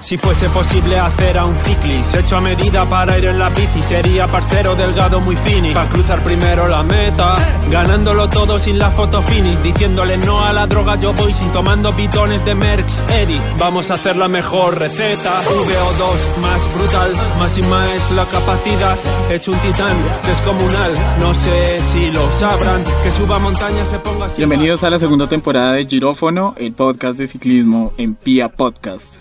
[0.00, 3.82] Si fuese posible hacer a un ciclis hecho a medida para ir en la bici
[3.82, 7.34] sería parcero delgado muy fini para cruzar primero la meta
[7.70, 11.92] ganándolo todo sin la foto finish diciéndole no a la droga yo voy sin tomando
[11.92, 18.10] bitones de Merckx Eddie vamos a hacer la mejor receta VO2 más brutal máxima es
[18.12, 18.96] la capacidad
[19.30, 20.94] hecho un titán descomunal.
[21.20, 25.72] No sé si lo sabrán que suba montaña se ponga Bienvenidos a la segunda temporada
[25.72, 29.18] de Girófono, el podcast de ciclismo en Pia Podcast.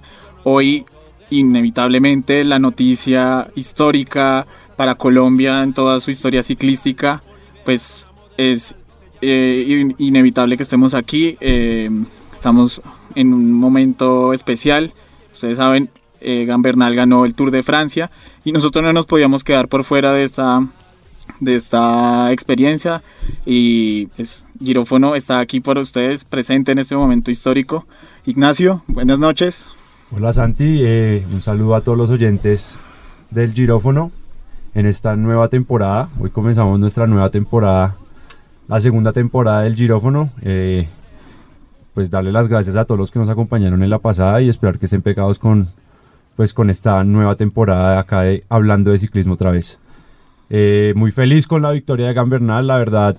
[0.47, 0.85] Hoy,
[1.31, 4.45] inevitablemente, la noticia histórica
[4.75, 7.21] para Colombia en toda su historia ciclística,
[7.65, 8.75] pues es
[9.21, 11.35] eh, in- inevitable que estemos aquí.
[11.41, 11.89] eh,
[12.31, 12.79] estamos
[13.15, 14.93] en un momento especial.
[15.33, 15.89] Ustedes saben,
[16.21, 18.11] eh, Egan Bernal ganó el Tour de Francia
[18.43, 20.67] y nosotros no nos podíamos quedar por fuera de esta,
[21.39, 23.01] de esta experiencia
[23.45, 27.87] y pues Girófono está aquí por ustedes, presente en este momento histórico.
[28.25, 29.71] Ignacio, buenas noches.
[30.17, 32.79] Hola Santi, eh, un saludo a todos los oyentes
[33.31, 34.13] del Girófono
[34.73, 36.07] en esta nueva temporada.
[36.21, 37.97] Hoy comenzamos nuestra nueva temporada,
[38.69, 40.29] la segunda temporada del Girófono.
[40.41, 40.87] Eh,
[41.93, 44.79] pues darle las gracias a todos los que nos acompañaron en la pasada y esperar
[44.79, 45.67] que estén pegados con,
[46.37, 49.79] pues, con esta nueva temporada de acá de Hablando de Ciclismo otra vez.
[50.49, 53.17] Eh, muy feliz con la victoria de Gambernal, la verdad.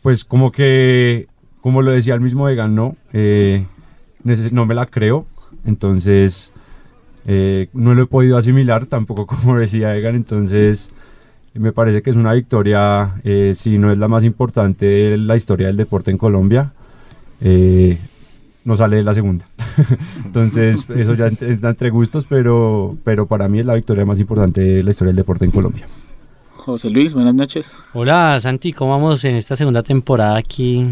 [0.00, 1.26] pues como que,
[1.60, 2.94] como lo decía el mismo Egan, ¿no?
[4.24, 5.26] No me la creo,
[5.64, 6.50] entonces
[7.26, 10.90] eh, no lo he podido asimilar tampoco como decía Egan, entonces
[11.54, 15.36] me parece que es una victoria, eh, si no es la más importante de la
[15.36, 16.72] historia del deporte en Colombia,
[17.40, 17.98] eh,
[18.64, 19.46] no sale de la segunda.
[20.24, 24.60] entonces eso ya está entre gustos, pero, pero para mí es la victoria más importante
[24.60, 25.86] de la historia del deporte en Colombia.
[26.56, 27.76] José Luis, buenas noches.
[27.92, 30.86] Hola Santi, ¿cómo vamos en esta segunda temporada aquí?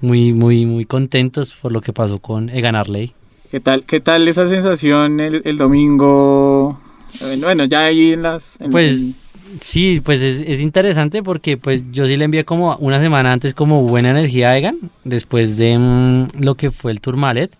[0.00, 3.12] Muy, muy, muy contentos por lo que pasó con Egan Arley.
[3.50, 6.78] ¿Qué tal, qué tal esa sensación el, el domingo?
[7.22, 8.60] Eh, Bueno, ya ahí en las...
[8.60, 9.16] en- Pues
[9.60, 13.54] sí, pues es, es interesante porque pues yo sí le envié como una semana antes
[13.54, 17.50] como buena energía a Egan después de mm, lo que fue el Tourmalet,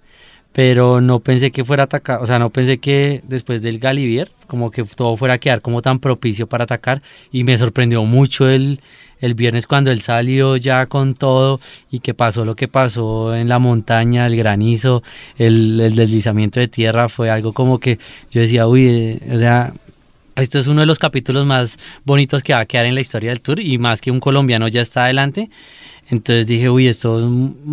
[0.52, 4.30] pero no pensé que fuera a atacar, o sea, no pensé que después del Galivier
[4.46, 7.02] como que todo fuera a quedar como tan propicio para atacar
[7.32, 8.80] y me sorprendió mucho el,
[9.20, 13.48] el viernes cuando él salió ya con todo y que pasó lo que pasó en
[13.48, 15.02] la montaña, el granizo,
[15.36, 17.98] el, deslizamiento de tierra, fue algo como que
[18.30, 19.72] yo decía, uy, eh, o sea,
[20.36, 23.30] esto es uno de los capítulos más bonitos que va a quedar en la historia
[23.30, 25.50] del tour y más que un colombiano ya está adelante.
[26.10, 27.30] Entonces dije, uy, esto,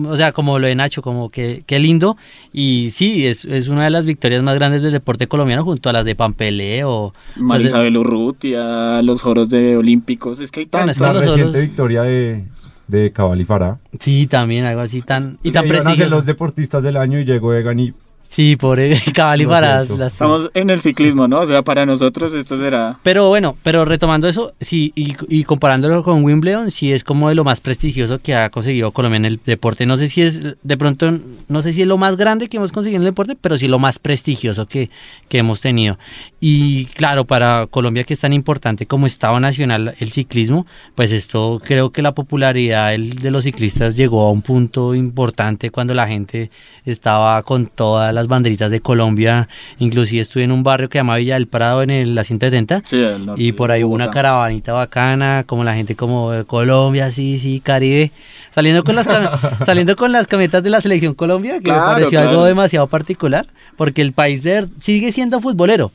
[0.07, 2.18] o sea, como lo de Nacho, como que qué lindo.
[2.51, 5.94] Y sí, es, es una de las victorias más grandes del deporte colombiano junto a
[5.94, 7.13] las de Pampelé o...
[7.38, 10.40] Marisabel Urrutia, los joros de Olímpicos.
[10.41, 10.97] Es que hay Bueno, tantas.
[10.97, 12.44] es La reciente oros- victoria de,
[12.88, 13.79] de Cabal y Farah.
[14.00, 15.38] Sí, también, algo así tan...
[15.41, 16.16] Y Le tan prestigioso.
[16.16, 17.94] los deportistas del año y llegó Egan y
[18.28, 18.80] Sí, por
[19.13, 20.13] cabal y Lo para las...
[20.13, 21.40] Estamos en el ciclismo, ¿no?
[21.40, 23.00] O sea, para nosotros esto será...
[23.03, 27.36] Pero bueno, pero retomando eso, sí, y, y comparándolo con Wimbledon, sí es como de
[27.36, 29.86] lo más prestigioso que ha conseguido Colombia en el deporte.
[29.86, 32.72] No sé si es, de pronto, no sé si es lo más grande que hemos
[32.72, 34.90] conseguido en el deporte, pero sí lo más prestigioso que,
[35.30, 35.97] que hemos tenido.
[36.40, 40.66] Y claro, para Colombia que es tan importante como Estado Nacional el ciclismo,
[40.96, 45.94] pues esto creo que la popularidad de los ciclistas llegó a un punto importante cuando
[45.94, 46.52] la gente
[46.86, 49.47] estaba con todas las banderitas de Colombia.
[49.77, 52.81] Inclusive estuve en un barrio que se llama Villa del Prado en el, la 170
[52.85, 56.45] Sí, del norte y por ahí hubo una caravanita bacana, como la gente como de
[56.45, 58.11] Colombia, sí, sí, Caribe,
[58.49, 59.07] saliendo con las
[59.65, 62.45] saliendo con las camisetas de la selección Colombia, que Claro, me pareció algo claro.
[62.45, 63.45] demasiado particular,
[63.77, 65.91] porque el país de- sigue siendo futbolero,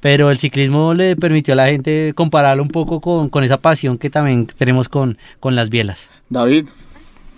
[0.00, 3.98] pero el ciclismo le permitió a la gente compararlo un poco con, con esa pasión
[3.98, 6.08] que también tenemos con, con las bielas.
[6.30, 6.66] David,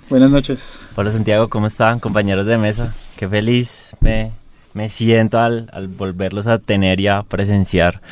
[0.08, 0.78] buenas noches.
[0.96, 2.94] Hola Santiago, ¿cómo están compañeros de mesa?
[3.22, 4.32] Qué feliz me,
[4.74, 8.02] me siento al, al volverlos a tener y a presenciar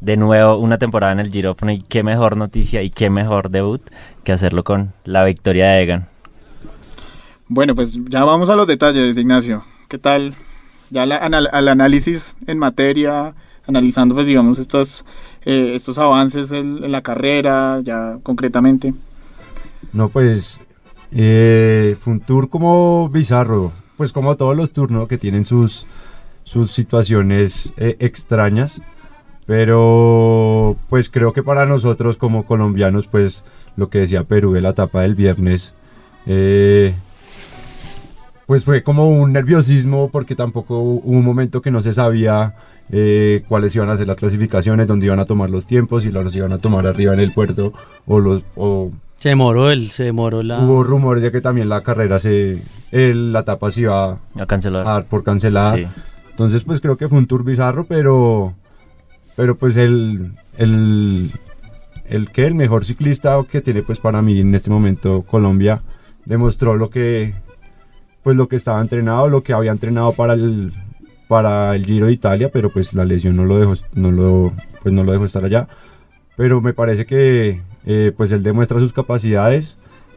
[0.00, 3.82] de nuevo una temporada en el Girófono y qué mejor noticia y qué mejor debut
[4.22, 6.06] que hacerlo con la victoria de Egan.
[7.48, 9.64] Bueno, pues ya vamos a los detalles, Ignacio.
[9.88, 10.36] ¿Qué tal?
[10.90, 13.34] Ya la- anal- al análisis en materia,
[13.66, 15.04] analizando, pues digamos, estos,
[15.44, 18.94] eh, estos avances en, en la carrera, ya concretamente.
[19.92, 20.60] No, pues
[21.10, 23.72] eh, fue un tour como bizarro,
[24.02, 25.06] pues como todos los tours, ¿no?
[25.06, 25.86] Que tienen sus,
[26.42, 28.82] sus situaciones eh, extrañas,
[29.46, 33.44] pero pues creo que para nosotros como colombianos, pues
[33.76, 35.72] lo que decía Perú de la etapa del viernes,
[36.26, 36.96] eh,
[38.46, 42.56] pues fue como un nerviosismo porque tampoco hubo un momento que no se sabía
[42.90, 46.34] eh, cuáles iban a ser las clasificaciones, dónde iban a tomar los tiempos, si los
[46.34, 47.72] iban a tomar arriba en el puerto
[48.06, 48.42] o, los,
[49.22, 50.58] Se demoró él, se demoró la...
[50.58, 52.60] Hubo rumores de que también la carrera se...
[52.90, 54.84] el- la etapa se iba A cancelar.
[54.88, 55.76] a por cancelada.
[55.76, 55.86] Sí.
[56.30, 58.54] Entonces, pues creo que fue un tour bizarro, pero.
[59.36, 60.32] Pero pues el.
[60.58, 61.30] El.
[62.06, 65.82] El que el mejor ciclista que tiene, pues para mí en este momento Colombia,
[66.24, 67.34] demostró lo que.
[68.24, 70.72] Pues lo que estaba entrenado, lo que había entrenado para el.
[71.28, 74.52] Para el Giro de Italia, pero pues la lesión no lo dejó, no lo,
[74.82, 75.68] pues no lo dejó estar allá.
[76.36, 79.76] Pero me parece que eh, pues él demuestra sus capacidades,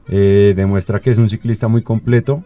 [0.10, 2.44] eh, demuestra que es un ciclista muy completo,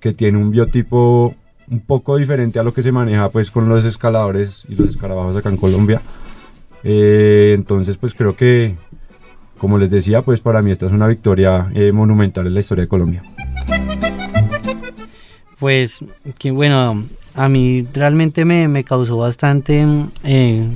[0.00, 1.34] que tiene un biotipo
[1.70, 5.36] un poco diferente a lo que se maneja pues con los escaladores y los escarabajos
[5.36, 6.02] acá en Colombia.
[6.84, 8.76] Eh, entonces pues creo que,
[9.56, 12.88] como les decía, pues para mí esta es una victoria monumental en la historia de
[12.88, 13.22] Colombia.
[15.58, 16.04] Pues,
[16.38, 17.04] que bueno,
[17.36, 19.86] a mí realmente me, me causó bastante,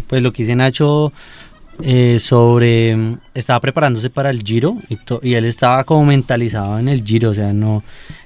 [0.06, 1.12] pues lo que dice Nacho
[1.82, 2.96] eh, sobre,
[3.34, 7.30] estaba preparándose para el Giro y, to- y él estaba como mentalizado en el Giro,
[7.30, 7.82] o sea, no,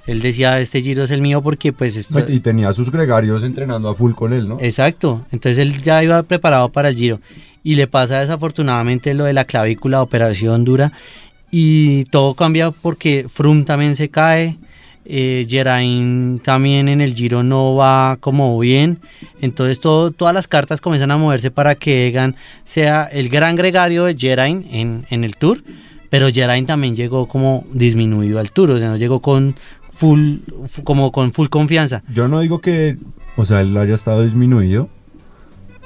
[0.07, 2.21] él decía, este Giro es el mío porque pues esto...
[2.29, 4.59] Y tenía sus gregarios entrenando a full con él, ¿no?
[4.61, 7.21] Exacto, entonces él ya iba preparado para el Giro
[7.63, 10.93] y le pasa desafortunadamente lo de la clavícula, operación dura
[11.51, 14.57] y todo cambia porque Froome también se cae,
[15.13, 18.99] eh, Geraint también en el Giro no va como bien,
[19.41, 24.05] entonces todo, todas las cartas comienzan a moverse para que Egan sea el gran gregario
[24.05, 25.63] de Geraint en, en el Tour,
[26.11, 29.57] pero Geraint también llegó como disminuido al Tour, o sea, no llegó con
[29.93, 32.03] full, fu- como con full confianza.
[32.13, 32.97] Yo no digo que,
[33.37, 34.89] o sea, él haya estado disminuido.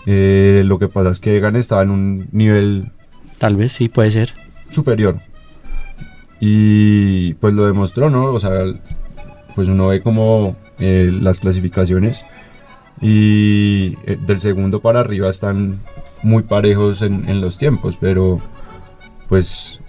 [0.06, 2.90] Eh, lo que pasa es que Egan estaba en un nivel
[3.38, 4.34] Tal vez sí, puede ser.
[4.70, 5.18] superior.
[6.40, 8.26] Y pues lo demostró, ¿no?
[8.26, 8.50] O sea,
[9.54, 12.24] pues uno ve como eh, las clasificaciones
[13.00, 15.80] y eh, del segundo para arriba están
[16.22, 18.40] muy parejos en, en los tiempos, pero
[19.28, 19.80] pues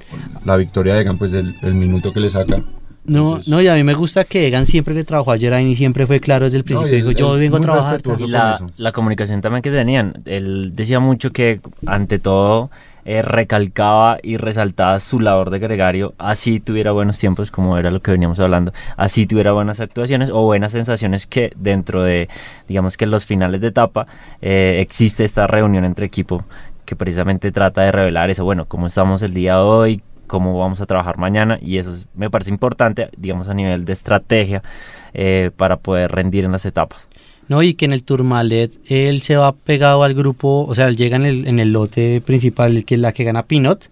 [0.45, 2.57] la victoria de Egan, pues el, el minuto que le saca.
[3.05, 5.69] No, Entonces- no, y a mí me gusta que Egan siempre le trabajó a Geraint
[5.71, 6.93] y siempre fue claro desde el principio.
[6.95, 7.93] dijo, yo vengo a trabajar.
[7.93, 8.23] respetuoso.
[8.25, 8.27] acá".
[8.27, 10.13] Y la, la comunicación también que tenían.
[10.25, 12.71] Él decía mucho que ante todo
[13.05, 18.01] eh, recalcaba y resaltaba su labor de gregario, así tuviera buenos tiempos, como era lo
[18.01, 22.27] que veníamos hablando, así tuviera buenas actuaciones o buenas sensaciones que dentro de,
[22.67, 24.07] digamos que los finales de etapa,
[24.41, 26.43] eh, existe esta reunión entre equipo
[26.85, 30.81] que precisamente trata de revelar eso, bueno, cómo estamos el día de hoy, cómo vamos
[30.81, 34.63] a trabajar mañana y eso es- me parece importante, digamos, a nivel de estrategia
[35.13, 37.07] eh, para poder rendir en las etapas.
[37.47, 40.95] No, y que en el Tourmalet él se va pegado al grupo, o sea, él
[40.95, 43.89] llega en el, en el lote principal, que es la que gana Pinot,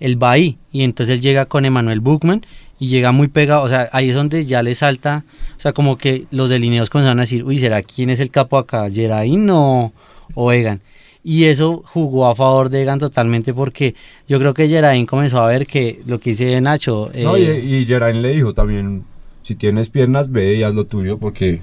[0.00, 2.46] él va ahí, y entonces él llega con Emanuel Buchmann
[2.78, 5.24] y llega muy pegado, o sea, ahí es donde ya le salta,
[5.56, 8.58] o sea, como que los delineados comenzaron a decir, uy, ¿será quién es el capo
[8.58, 8.90] acá?
[8.90, 9.92] ¿Geraint o,
[10.34, 10.80] o Egan?
[11.22, 13.94] Y eso jugó a favor de Egan totalmente porque
[14.28, 17.10] yo creo que Geraint comenzó a ver que lo que dice Nacho...
[17.14, 19.04] No, y, eh, y Geraint le dijo también,
[19.42, 21.62] si tienes piernas, ve y haz lo tuyo, porque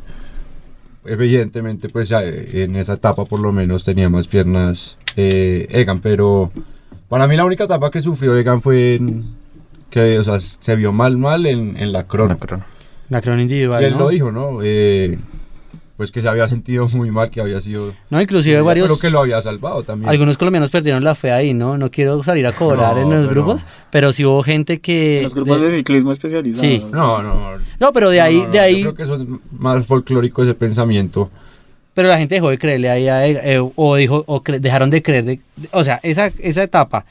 [1.06, 6.52] evidentemente pues ya, en esa etapa por lo menos tenía más piernas eh, Egan, pero
[7.10, 9.26] para mí la única etapa que sufrió Egan fue en-
[9.90, 12.38] que, o sea, se vio mal, mal en, en la crono.
[13.10, 14.00] La crona individual, Y él ¿no?
[14.00, 14.60] lo dijo, ¿no?
[14.64, 15.20] Eh,
[16.02, 17.94] pues que se había sentido muy mal, que había sido...
[18.10, 18.88] No, inclusive varios...
[18.88, 20.10] Pero que lo había salvado también.
[20.10, 21.78] Algunos colombianos perdieron la fe ahí, ¿no?
[21.78, 25.20] No quiero salir a cobrar No, en los pero- grupos, pero sí hubo gente que...
[25.22, 26.68] Los grupos de- de ciclismo especializados.
[26.68, 26.84] Sí.
[26.92, 27.52] No, no.
[27.80, 30.42] No, pero de ahí, no, no, de yo ahí, creo que eso es más folclórico
[30.42, 31.30] ese pensamiento.
[31.94, 35.04] pero la gente dejó de creerle ahí a eh, o dijo, o cre- dejaron de
[35.04, 35.40] creer, de-
[35.72, 37.06] o sea, esa, esa etapa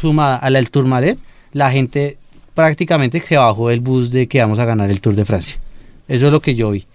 [0.00, 1.18] sumada a la del Tourmalet,
[1.52, 2.16] la gente
[2.54, 5.58] prácticamente se bajó del bus de que vamos a ganar el Tour de Francia.
[6.08, 6.86] Eso es lo que yo vi.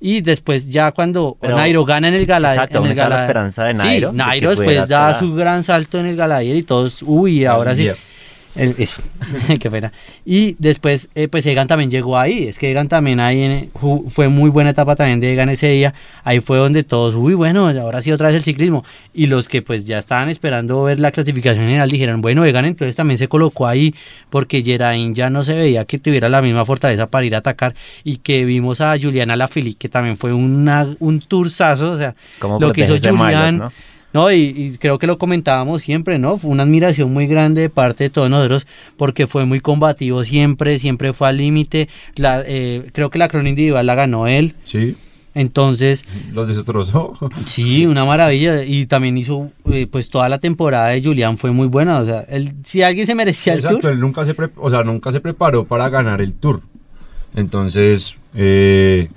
[0.00, 3.08] Y después ya cuando Pero- Nairo gana en el gala Exacto, en el está la
[3.08, 6.62] Gala- esperanza de Nairo, Sí, Nairo después da su gran salto en el Galadier y
[6.62, 7.82] todos, uy, ahora sí.
[7.82, 7.96] Yeah.
[8.58, 9.00] El- eso,
[9.60, 9.92] qué pena.
[10.26, 12.48] Y después, eh, pues Egan también llegó ahí.
[12.48, 13.70] Es que Egan también ahí en-
[14.08, 15.94] fue muy buena etapa también de Egan ese día.
[16.24, 18.84] Ahí fue donde todos, uy, bueno, ahora sí otra vez el ciclismo.
[19.14, 22.96] Y los que pues ya estaban esperando ver la clasificación general dijeron, bueno, Egan entonces
[22.96, 23.94] también se colocó ahí
[24.28, 27.74] porque Geraint ya no se veía que tuviera la misma fortaleza para ir a atacar.
[28.04, 31.92] Y que vimos a Juliana Lafili, que también fue una, un turzazo.
[31.92, 32.14] O sea,
[32.60, 32.94] lo que hizo
[33.34, 33.58] Julián.
[33.58, 33.72] ¿no?
[34.12, 36.38] No, y, y creo que lo comentábamos siempre, ¿no?
[36.38, 40.78] Fue una admiración muy grande de parte de todos nosotros porque fue muy combativo siempre,
[40.78, 41.88] siempre fue al límite.
[42.16, 44.54] Eh, creo que la crona individual la ganó él.
[44.64, 44.96] Sí,
[45.34, 47.18] Entonces, los destrozó.
[47.46, 48.64] sí, una maravilla.
[48.64, 51.98] Y también hizo, eh, pues toda la temporada de Julián fue muy buena.
[51.98, 54.82] O sea, él, si alguien se merecía el Exacto, tour, él nunca se, o sea,
[54.84, 56.62] nunca se preparó para ganar el tour.
[57.36, 59.10] Entonces, eh,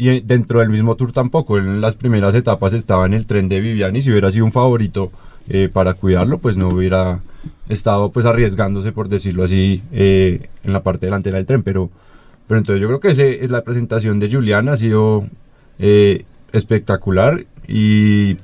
[0.00, 1.58] y dentro del mismo tour tampoco.
[1.58, 4.00] Él en las primeras etapas estaba en el tren de Viviani.
[4.00, 5.12] Si hubiera sido un favorito
[5.46, 7.20] eh, para cuidarlo, pues no hubiera
[7.68, 11.62] estado pues arriesgándose, por decirlo así, eh, en la parte delantera del tren.
[11.62, 11.90] Pero,
[12.48, 15.26] pero entonces yo creo que ese, es la presentación de Julián ha sido
[15.78, 18.38] eh, espectacular y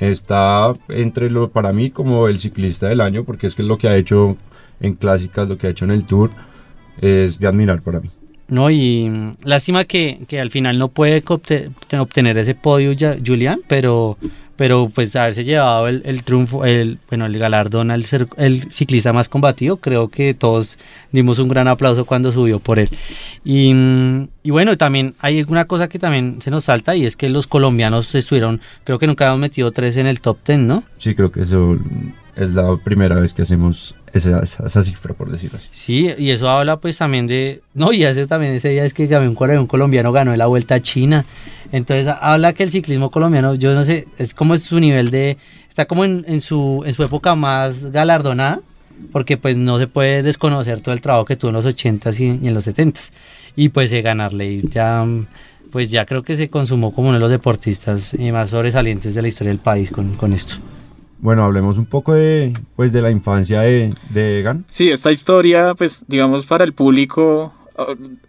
[0.00, 3.78] está entre lo para mí como el ciclista del año, porque es que es lo
[3.78, 4.36] que ha hecho
[4.80, 6.30] en clásicas, lo que ha hecho en el Tour,
[7.00, 8.10] es de admirar para mí.
[8.48, 13.16] No, y mm, lástima que, que al final no puede obte- obtener ese podio ya,
[13.24, 14.16] Julián, pero,
[14.54, 19.28] pero pues haberse llevado el, el triunfo, el, bueno, el galardón al el ciclista más
[19.28, 20.78] combativo, creo que todos
[21.10, 22.88] dimos un gran aplauso cuando subió por él.
[23.44, 27.16] Y, mm, y bueno, también hay una cosa que también se nos salta y es
[27.16, 30.84] que los colombianos estuvieron, creo que nunca habíamos metido tres en el top ten, ¿no?
[30.98, 31.76] Sí, creo que eso
[32.36, 35.68] es la primera vez que hacemos esa, esa, esa cifra, por decirlo así.
[35.72, 37.62] Sí, y eso habla pues también de...
[37.72, 39.34] No, y hace también ese día es que un,
[39.66, 41.24] colombiano ganó la Vuelta a China.
[41.72, 45.38] Entonces habla que el ciclismo colombiano, yo no sé, es como su nivel de...
[45.68, 48.60] Está como en, en su, en su época más galardonada,
[49.12, 52.46] porque pues no se puede desconocer todo el trabajo que tuvo en los 80s y,
[52.46, 53.10] en los 70s.
[53.56, 55.06] Y pues eh, ganarle ya...
[55.72, 59.20] Pues ya creo que se consumó como uno de los deportistas eh, más sobresalientes de
[59.20, 60.56] la historia del país con, con esto.
[61.18, 64.64] Bueno, hablemos un poco de, pues, de la infancia de, de Egan.
[64.68, 67.52] Sí, esta historia, pues, digamos, para el público,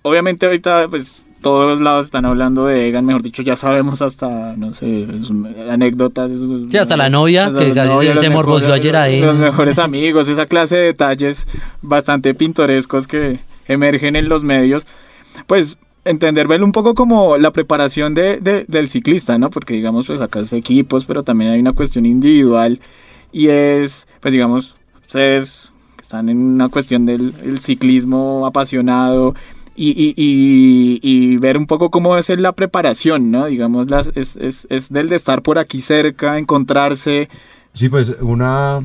[0.04, 4.74] obviamente ahorita, pues, todos lados están hablando de Egan, mejor dicho, ya sabemos hasta, no
[4.74, 5.06] sé,
[5.70, 6.32] anécdotas.
[6.32, 8.96] sus- Sí, hasta la novia, hasta que casi novia, se- los se morboseó mejores- ayer
[8.96, 9.22] ahí.
[9.22, 11.46] Los mejores amigos, esa clase de detalles
[11.82, 14.88] bastante pintorescos que emergen en los medios.
[15.46, 15.78] Pues,
[16.10, 19.50] entender, un poco como la preparación de, de- del ciclista, ¿no?
[19.50, 22.80] Porque, digamos, pues, acá es equipos, pero también hay una cuestión individual
[23.32, 25.72] y es, pues digamos, ustedes
[26.02, 29.36] están en una cuestión del el ciclismo apasionado
[29.76, 33.46] y, y- y- y ver un poco cómo es la preparación, ¿no?
[33.46, 37.30] Digamos, las, es, es, es del de estar por aquí cerca, encontrarse.
[37.74, 38.78] Sí, pues una,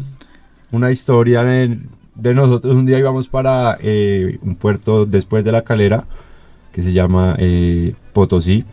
[0.70, 1.78] una historia de,
[2.14, 2.74] de nosotros.
[2.74, 6.04] Un día íbamos para eh, un puerto después de la calera
[6.72, 8.64] que se llama eh, Potosí.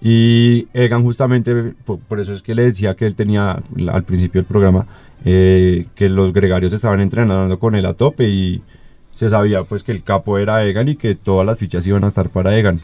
[0.00, 4.46] Y Egan justamente, por, eso es que le decía que él tenía al principio del
[4.46, 4.86] programa,
[5.24, 8.62] eh, que los gregarios estaban entrenando con él a tope y
[9.10, 12.08] se sabía pues que el capo era Egan y que todas las fichas iban a
[12.08, 12.80] estar para Egan.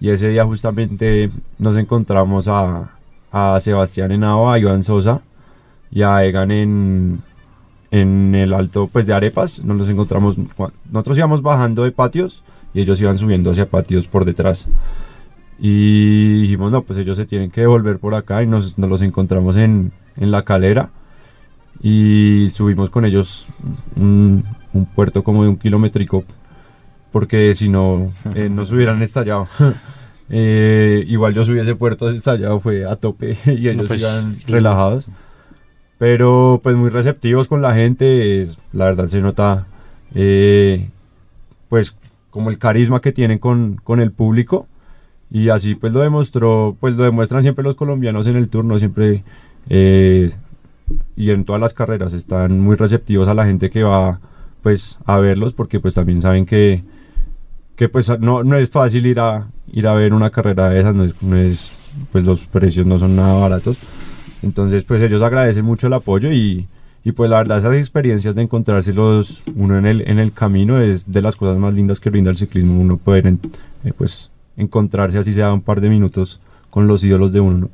[0.00, 2.92] Y ese día justamente nos encontramos a,
[3.32, 5.22] a Sebastián Henao, a Iván Sosa
[5.90, 7.20] y a Egan en,
[7.90, 9.62] en el alto pues de Arepas.
[9.62, 10.38] Nos los encontramos,
[10.90, 12.42] nosotros íbamos bajando de patios
[12.74, 14.68] y ellos iban subiendo hacia patios por detrás.
[15.58, 19.02] Y dijimos, no, pues ellos se tienen que devolver por acá y nos, nos los
[19.02, 20.90] encontramos en, en la calera.
[21.82, 23.46] Y subimos con ellos
[23.96, 26.24] un, un puerto como de un kilométrico,
[27.10, 29.48] porque si no, eh, nos hubieran estallado.
[30.34, 35.10] Eh, igual yo subí ese puerto estallado, fue a tope y ellos pues, iban relajados.
[35.98, 39.66] Pero pues muy receptivos con la gente, la verdad se nota
[40.14, 40.88] eh,
[41.68, 41.94] pues
[42.32, 44.66] como el carisma que tienen con, con el público
[45.30, 49.22] y así pues lo demostró, pues lo demuestran siempre los colombianos en el turno, siempre
[49.68, 50.30] eh,
[51.14, 54.18] y en todas las carreras están muy receptivos a la gente que va
[54.62, 56.82] pues a verlos porque pues también saben que,
[57.76, 60.94] que pues no, no es fácil ir a ir a ver una carrera de esas,
[60.94, 61.72] no es, no es
[62.10, 63.78] pues los precios no son nada baratos.
[64.42, 66.66] Entonces, pues ellos agradecen mucho el apoyo y,
[67.04, 71.10] y, pues la verdad esas experiencias de encontrárselos uno en el, en el camino es
[71.10, 73.40] de las cosas más lindas que brinda el ciclismo, uno poder en-
[73.84, 76.40] eh, pues encontrarse así sea un par de minutos
[76.70, 77.58] con los ídolos de uno.
[77.58, 77.70] ¿no?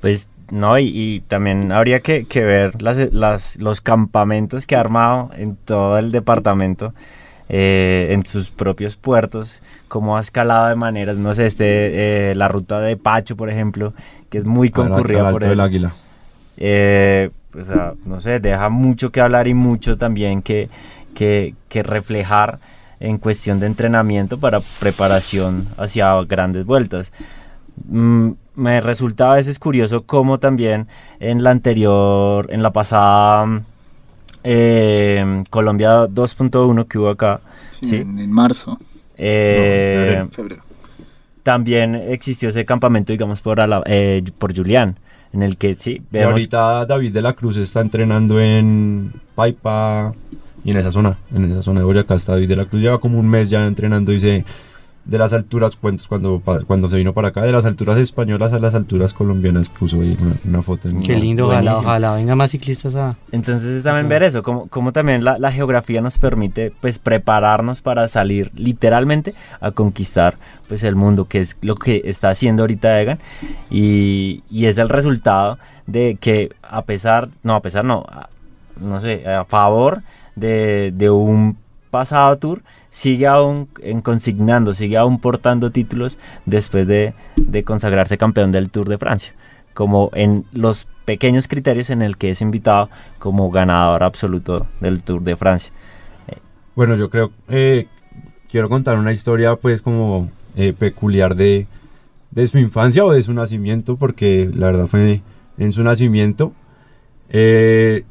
[0.00, 4.80] Pues no, y, y también habría que, que ver las, las- los campamentos que ha
[4.80, 6.94] armado en todo el departamento,
[7.48, 12.48] eh, en sus propios puertos, cómo ha escalado de maneras, no sé, este, eh, la
[12.48, 13.92] ruta de Pacho, por ejemplo,
[14.30, 15.60] que es muy concurrida por del él.
[15.60, 15.94] Águila.
[16.58, 20.68] Eh, o sea, no sé, deja mucho que hablar y mucho también que,
[21.14, 22.58] que, que reflejar
[23.00, 27.12] en cuestión de entrenamiento para preparación hacia grandes vueltas.
[27.88, 30.88] Mm, me resulta a veces curioso cómo también
[31.20, 33.62] en la anterior, en la pasada
[34.44, 37.96] eh, Colombia 2.1 que hubo acá, Sí, Sí.
[37.96, 38.76] En, en marzo,
[39.16, 40.62] eh, en febrero.
[41.42, 44.98] también existió ese campamento, digamos, por, eh, por Julián,
[45.32, 50.14] en el que sí, vemos ahorita David de la Cruz está entrenando en Paipa
[50.64, 52.82] y en esa zona, en esa zona de Boyacá está David de la Cruz.
[52.82, 54.44] Lleva como un mes ya entrenando y se,
[55.08, 58.74] de las alturas, cuando, cuando, se vino para acá, de las alturas españolas a las
[58.74, 60.88] alturas colombianas, puso ahí una, una foto.
[60.88, 63.16] en- Qué lindo, ojalá, ojalá venga más ciclistas a...
[63.32, 67.80] Entonces es también ver eso, como, como también la, la geografía nos permite pues prepararnos
[67.80, 70.36] para salir literalmente a conquistar
[70.68, 73.18] pues el mundo, que es lo que está haciendo ahorita Egan
[73.70, 78.28] y, y es el resultado de que a pesar, no a pesar no, a-
[78.80, 80.02] no sé, a favor
[80.36, 81.56] de, de un
[81.90, 83.68] pasado tour, sigue aún
[84.02, 89.34] consignando, sigue aún portando títulos después de, de consagrarse campeón del Tour de Francia
[89.78, 92.90] como en los pequeños criterios en el que es invitado
[93.20, 95.72] como ganador absoluto del Tour de Francia.
[96.74, 97.86] Bueno, yo creo, eh,
[98.50, 101.68] quiero contar una historia pues como eh, peculiar de,
[102.32, 105.22] de su infancia o de su nacimiento, porque la verdad fue
[105.58, 106.52] en su nacimiento.
[107.28, 108.04] Eh,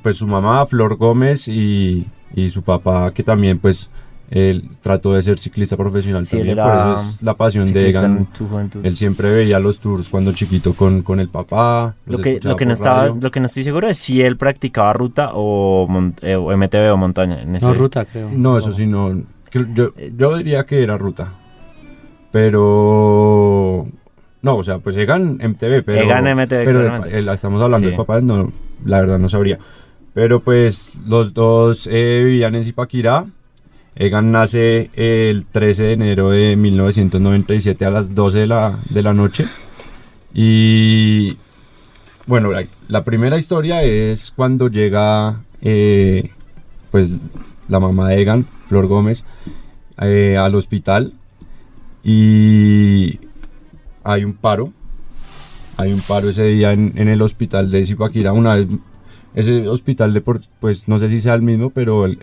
[0.00, 3.90] pues su mamá, Flor Gómez, y, y su papá, que también pues
[4.30, 8.28] él trató de ser ciclista profesional Sí, también, por eso es la pasión de Egan.
[8.82, 11.94] Él siempre veía los tours cuando chiquito con, con el papá.
[12.04, 13.18] Lo que, lo, que no estaba, radio.
[13.22, 15.88] lo que no estoy seguro es si él practicaba ruta o,
[16.20, 17.40] eh, o MTB o montaña.
[17.40, 18.28] En ese- No, ruta, creo.
[18.30, 19.14] No, eso sí, no.
[19.50, 21.32] Yo, yo diría que era ruta.
[22.30, 23.86] Pero.
[24.42, 26.00] No, o sea, pues Egan MTV, pero.
[26.02, 27.18] Egan MTV, Pero claramente.
[27.18, 27.90] el- estamos hablando Sí.
[27.90, 28.52] del papá, no,
[28.84, 29.58] la verdad no sabría.
[30.18, 33.26] Pero pues los dos eh, vivían en Zipaquirá.
[33.94, 39.14] Egan nace el 13 de enero de 1997 a las 12 de la, de la
[39.14, 39.44] noche.
[40.34, 41.36] Y
[42.26, 42.50] bueno,
[42.88, 46.32] la, primera historia es cuando llega eh,
[46.90, 47.12] pues
[47.68, 49.24] la mamá de Egan, Flor Gómez,
[50.00, 51.12] eh, al hospital
[52.02, 53.20] y
[54.02, 54.72] hay un paro.
[55.76, 58.32] Hay un paro ese día en, en el hospital de Zipaquirá.
[58.32, 58.68] Una vez,
[59.34, 62.18] ese hospital de por, pues no sé si sea el mismo, pero el,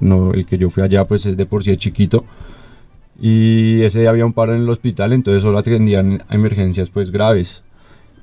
[0.00, 2.24] no, el que yo fui allá pues es de por sí es chiquito.
[3.20, 7.10] Y ese día había un paro en el hospital, entonces solo atendían a emergencias pues
[7.10, 7.62] graves.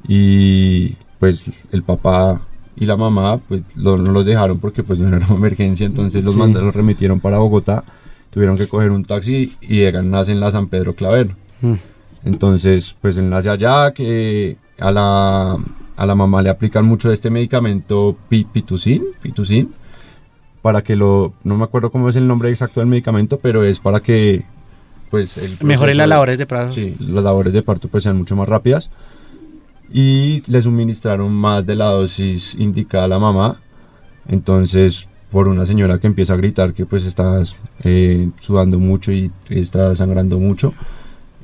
[0.07, 2.41] Y pues el papá
[2.75, 6.33] y la mamá pues no los dejaron porque pues no era una emergencia, entonces los
[6.33, 6.39] Sí.
[6.39, 7.83] mandaron, los remitieron para Bogotá.
[8.31, 11.35] Tuvieron que coger un taxi y Egan nace en la San Pedro Claver.
[11.61, 11.73] Mm.
[12.23, 15.57] Entonces, pues él nace allá, que a la,
[16.01, 19.72] a la mamá le aplican mucho este medicamento pi- pituzin, pituzin,
[20.63, 23.79] para que lo, no me acuerdo cómo es el nombre exacto del medicamento, pero es
[23.79, 24.46] para que,
[25.11, 26.72] pues, el Mejoren las labores de parto.
[26.74, 28.90] Sí, las labores de parto pues sean mucho más rápidas.
[29.94, 33.59] Y le suministraron más de la dosis indicada a la mamá.
[34.27, 37.42] Entonces, por una señora que empieza a gritar que pues está
[37.83, 40.74] eh, sudando mucho y está sangrando mucho,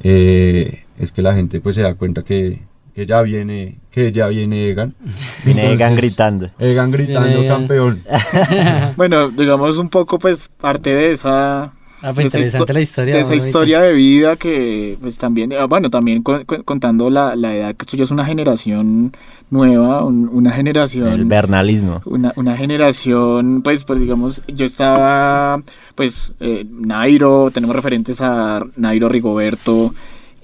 [0.04, 2.62] eh, es que la gente pues se da cuenta que,
[2.98, 4.96] que ya viene, que ya viene Egan.
[5.46, 6.50] Viene Egan gritando.
[6.58, 7.58] Egan gritando Viene Egan.
[7.60, 8.02] campeón.
[8.98, 13.16] Bueno, digamos un poco pues parte de esa Ah, pues de interesante histo- la historia.
[13.16, 17.76] de esa historia de vida que pues también ah, bueno también contando la, la edad
[17.76, 19.14] que esto ya es una generación
[19.50, 21.96] nueva un- una generación El bernalismo.
[22.06, 25.62] una, una generación, pues, pues digamos, yo estaba,
[25.96, 29.94] pues, eh, Nairo, tenemos referentes a Nairo Rigoberto,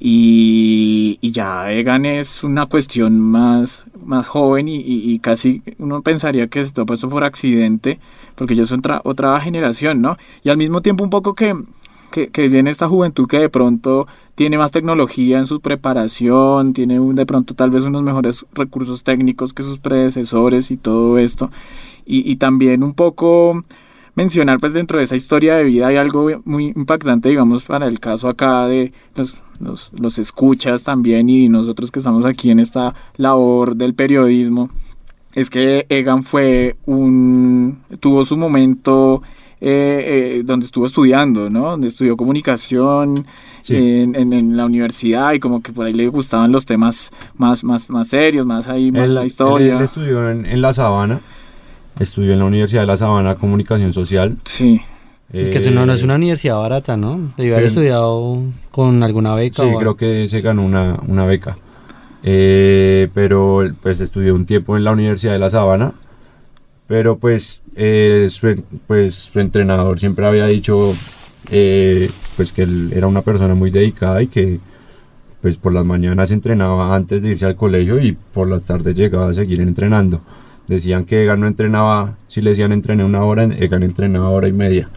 [0.06, 6.84] y, ya Egan es una cuestión más, más joven y, casi uno pensaría que está
[6.84, 8.02] puesto por accidente,
[8.36, 10.18] porque ya es otra, otra generación, ¿no?
[10.44, 11.56] Y al mismo tiempo un poco que,
[12.12, 17.26] que, viene esta juventud que de pronto tiene más tecnología en su preparación, tiene de
[17.26, 21.50] pronto tal vez unos mejores recursos técnicos que sus predecesores y todo esto.
[22.06, 23.64] Y también un poco
[24.16, 28.00] mencionar pues dentro de esa historia de vida hay algo muy impactante digamos para el
[28.00, 32.94] caso acá de los, los, los escuchas también y nosotros que estamos aquí en esta
[33.18, 34.70] labor del periodismo
[35.34, 39.24] es que Egan fue un tuvo su momento
[39.66, 41.70] eh, eh, donde estuvo estudiando, ¿no?
[41.72, 43.26] Donde estudió comunicación
[43.62, 43.78] Sí.
[43.78, 47.64] en, en- en la universidad y como que por ahí le gustaban los temas más,
[47.64, 49.78] más, más serios, más ahí, más Él, la él- historia.
[49.78, 51.22] él estudió en, en La Sabana,
[52.00, 54.38] estudió en la Universidad de La Sabana Comunicación Social.
[54.46, 54.82] Sí.
[55.32, 57.34] Y que no, no es Eh, una universidad barata, ¿no?
[57.38, 58.40] Debió haber estudiado
[58.72, 59.64] con alguna beca.
[59.64, 61.58] Sí, o- creo que se ganó una, una beca.
[62.24, 65.94] Eh, pero pues estudió un tiempo en la Universidad de La Sabana.
[66.88, 70.94] Pero pues, eh, su, pues su entrenador siempre había dicho
[71.50, 74.60] eh, pues que él era una persona muy dedicada y que
[75.42, 79.30] pues por las mañanas entrenaba antes de irse al colegio y por las tardes llegaba
[79.30, 80.22] a seguir entrenando.
[80.68, 84.54] Decían que Egan no entrenaba, si le decían entrené una hora, Egan entrenaba hora y
[84.54, 84.90] media.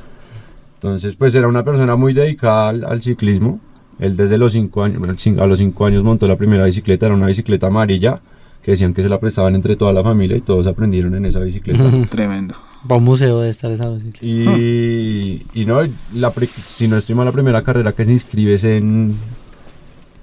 [0.74, 3.60] Entonces, pues era una persona muy dedicada al, al ciclismo.
[3.98, 7.14] Él desde los cinco años, bueno, a los cinco años montó la primera bicicleta, era
[7.14, 8.20] una bicicleta amarilla
[8.62, 11.40] que decían que se la prestaban entre toda la familia y todos aprendieron en esa
[11.40, 11.84] bicicleta.
[12.10, 12.54] Tremendo.
[12.82, 14.26] Para un museo de estar esa bicicleta.
[14.26, 15.80] Y, y no,
[16.14, 16.32] la,
[16.66, 19.16] si no estoy mal, la primera carrera que se inscribe es en,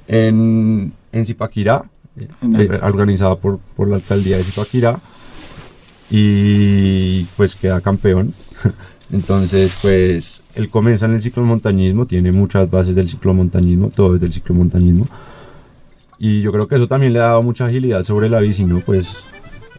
[0.07, 1.85] en, en Zipaquirá,
[2.17, 4.99] eh, organizada por, por la alcaldía de Zipaquirá.
[6.15, 8.35] Y pues queda campeón.
[9.11, 14.31] Entonces, pues él comienza en el ciclomontañismo, tiene muchas bases del ciclomontañismo, todo es del
[14.31, 15.07] ciclomontañismo.
[16.19, 18.79] Y yo creo que eso también le ha dado mucha agilidad sobre la bici, ¿no?
[18.81, 19.25] Pues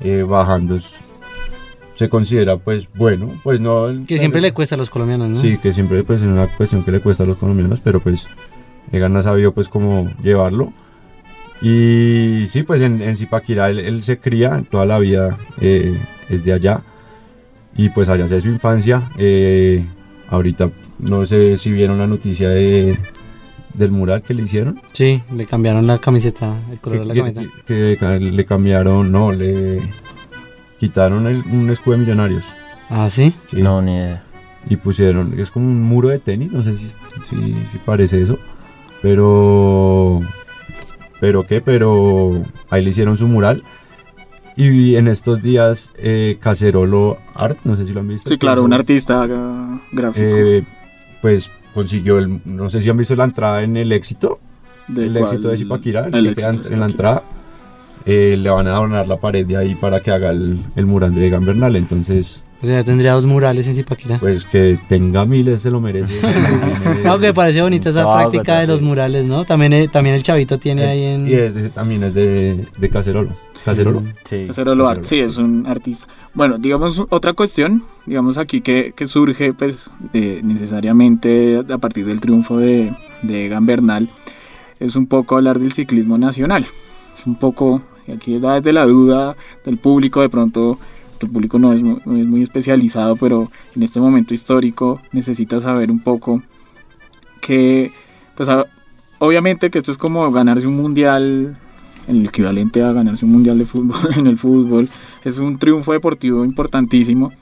[0.01, 1.01] eh, bajando es-
[1.94, 3.87] se considera pues bueno, pues no...
[4.09, 5.38] Que siempre le cuesta a los colombianos, ¿no?
[5.38, 8.27] Sí, que siempre pues es una cuestión que le cuesta a los colombianos, pero pues
[8.90, 10.73] Egan ha sabido pues cómo llevarlo.
[11.62, 15.97] Y sí, pues en, en Zipaquirá él, él se cría toda la vida, eh,
[16.28, 16.82] es de allá.
[17.76, 19.10] Y pues allá hace su infancia.
[19.18, 19.84] eh,
[20.28, 22.98] ahorita no sé si vieron la noticia de,
[23.74, 24.80] del mural que le hicieron.
[24.92, 27.54] Sí, le cambiaron la camiseta, el color de la que, camiseta.
[27.66, 29.80] que- que le cambiaron, no, le
[30.78, 32.44] quitaron el- un escudo de millonarios.
[32.90, 33.32] Ah, sí.
[33.50, 34.22] sí, No, ni idea.
[34.70, 36.96] y pusieron, es como un muro de tenis, no sé si, si,
[37.72, 38.38] si parece eso,
[39.02, 40.20] pero,
[41.20, 43.62] pero qué, pero ahí le hicieron su mural.
[44.57, 48.29] Y en estos días, eh, Cacerolo Art, no sé si lo han visto.
[48.29, 50.25] Sí, que claro, es un artista gra- gráfico.
[50.27, 50.62] eh,
[51.21, 54.38] pues consiguió, el, no sé si han visto la entrada en el éxito,
[54.87, 55.25] ¿De el cuál?
[55.25, 57.23] éxito de Zipaquirá, el que éxito de en la entrada.
[58.07, 61.14] eh, le van a donar la pared de ahí para que haga el, el mural
[61.14, 64.19] de Egan Bernal, entonces O sea, tendría dos murales en Zipaquirá.
[64.19, 66.12] pues que tenga miles se lo merece.
[66.21, 69.45] Tiene- Aunque me parece bonita esa Todo práctica de los murales, ¿no?
[69.45, 71.27] También, eh, también el chavito tiene ahí en...
[71.27, 73.31] Y ese también es de, de Cacerolo.
[73.64, 74.03] Cacerolo.
[74.24, 74.46] Sí.
[74.46, 76.07] Cacerolo Art, sí, es un artista.
[76.35, 82.20] Bueno, digamos otra cuestión, digamos aquí que, que surge pues de- necesariamente a partir del
[82.20, 84.11] triunfo de, de Egan Bernal,
[84.81, 86.66] es un poco hablar del ciclismo nacional.
[87.16, 87.81] Es un poco,
[88.12, 90.79] aquí está desde la duda del público, de pronto
[91.20, 95.90] el público no es, no es muy especializado, pero en este momento histórico necesita saber
[95.90, 96.42] un poco
[97.40, 97.92] que,
[98.37, 98.66] pues a-
[99.20, 101.57] obviamente que esto es como ganarse un mundial
[102.09, 104.88] el equivalente a ganarse un mundial de fútbol en el fútbol.
[105.25, 107.33] Es un triunfo deportivo importantísimo.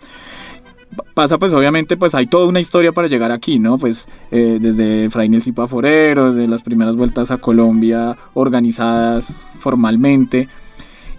[0.96, 3.78] Pa- Pasa pues obviamente pues hay toda una historia para llegar aquí, ¿no?
[3.78, 10.48] Pues eh, desde Fray Nelson Forero, desde las primeras vueltas a Colombia organizadas formalmente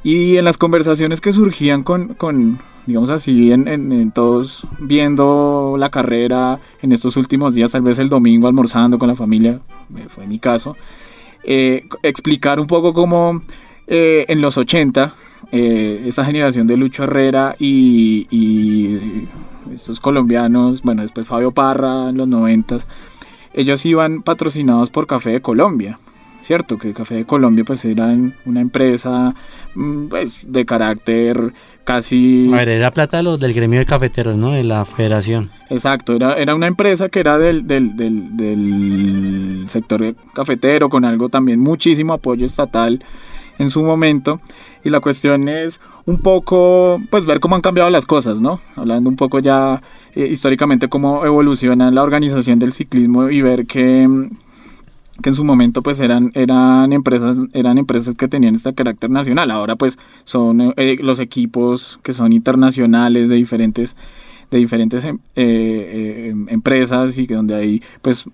[0.04, 5.76] y en las conversaciones que surgían con, con digamos así, en, en- en todos viendo
[5.80, 9.62] la carrera en estos últimos días, tal vez el domingo almorzando con la familia,
[9.96, 10.76] eh, fue mi caso,
[11.44, 13.42] eh, explicar un poco cómo
[13.88, 15.14] eh, en los 80
[15.52, 19.28] eh, esa generación de Lucho Herrera y,
[19.74, 22.78] estos colombianos, bueno, después Fabio Parra en los 90
[23.54, 26.00] ellos iban patrocinados por Café de Colombia.
[26.42, 28.14] Cierto, que Café de Colombia pues era
[28.46, 29.34] una empresa
[29.76, 32.52] mm, pues, de carácter casi...
[32.54, 34.52] A ver, era plata de los, del gremio de cafeteros, ¿no?
[34.52, 35.50] De la federación.
[35.69, 41.30] Exacto, era, era una empresa que era del, del, del, del sector cafetero, con algo
[41.30, 43.04] también muchísimo apoyo estatal
[43.60, 44.39] en su momento.
[44.84, 48.60] Y la cuestión es un poco, pues ver cómo han cambiado las cosas, ¿no?
[48.76, 49.82] Hablando un poco ya
[50.15, 54.10] eh, históricamente cómo evoluciona la organización del ciclismo y ver que,
[55.21, 59.52] que en su momento pues eran, eran, empresas, eran empresas que tenían este carácter nacional.
[59.52, 63.95] Ahora pues son eh, los equipos que son internacionales de diferentes
[64.52, 68.26] de diferentes em- eh, eh, empresas y que donde hay pues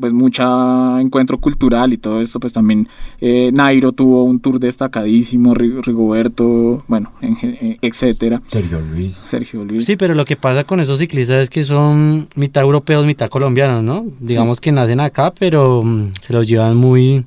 [0.00, 2.88] pues mucha encuentro cultural y todo esto pues también
[3.20, 9.16] eh, Nairo tuvo un tour destacadísimo Ri- Rigoberto bueno eh, etcétera Sergio Luis.
[9.16, 13.06] Sergio Luis Sí, pero lo que pasa con esos ciclistas es que son mitad europeos,
[13.06, 14.06] mitad colombianos, ¿no?
[14.20, 17.24] Digamos que nacen acá, pero mm, se los llevan muy,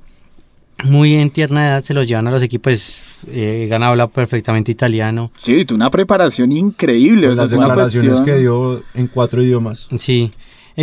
[0.84, 3.02] muy en tierna edad, se los llevan a los equipos.
[3.28, 5.32] Eh, Gan habla perfectamente italiano.
[5.38, 9.44] sí tuvo una preparación increíble o Pues sea, las declaraciones cuestión que dio en cuatro
[9.44, 9.90] idiomas.
[10.00, 10.32] Sí.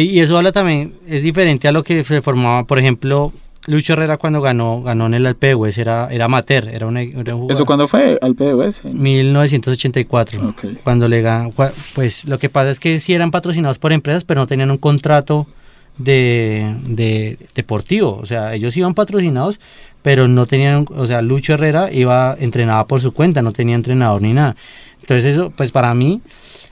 [0.03, 3.33] Y eso habla también, es diferente a lo que se formaba, por ejemplo,
[3.67, 6.97] Lucho Herrera cuando ganó, ganó en el Alpe de Hues, era, era amateur, era un,
[6.99, 10.49] era un eso cuando fue al PDOS 1984.
[10.51, 10.65] Ok.
[10.85, 14.25] Cuando le gan- cua- pues lo que pasa es que sí eran patrocinados por empresas,
[14.25, 15.47] pero no tenían un contrato
[15.99, 18.19] de, de deportivo.
[18.21, 19.59] O sea, ellos iban patrocinados,
[20.03, 24.23] pero no tenían, o sea, Lucho Herrera iba entrenaba por su cuenta, no tenía entrenador
[24.23, 24.55] ni nada.
[25.01, 26.21] Entonces eso, pues para mí,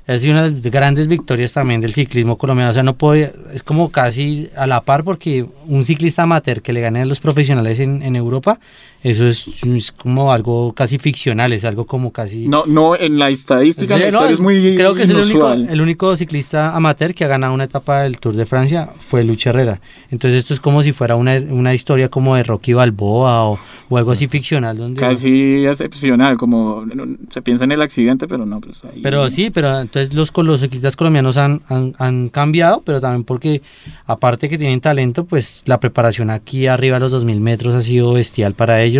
[0.06, 2.70] ha sido una de las grandes victorias también del ciclismo colombiano.
[2.70, 6.72] O sea, no puede, es como casi a la par porque un ciclista amateur que
[6.72, 8.60] le gane a los profesionales en, en Europa
[9.04, 12.48] eso es, es como algo casi ficcional, es algo como casi...
[12.48, 15.52] No, no, en la estadística, Sí, la no, es muy Creo que es el único,
[15.52, 19.50] el único ciclista amateur que ha ganado una etapa del Tour de Francia fue Lucha
[19.50, 19.78] Herrera.
[20.10, 23.58] Entonces esto es como si fuera una, una historia como de Rocky Balboa o,
[23.90, 24.78] o algo así ficcional.
[24.78, 26.86] Donde Casi excepcional, como
[27.28, 29.00] se piensa en el accidente, pero no, pues ahí...
[29.02, 33.60] Pero sí, pero entonces los, los ciclistas colombianos han, han, han cambiado, pero también porque
[34.06, 38.14] aparte que tienen talento, pues la preparación aquí arriba de los 2000 metros ha sido
[38.14, 38.93] bestial para ellos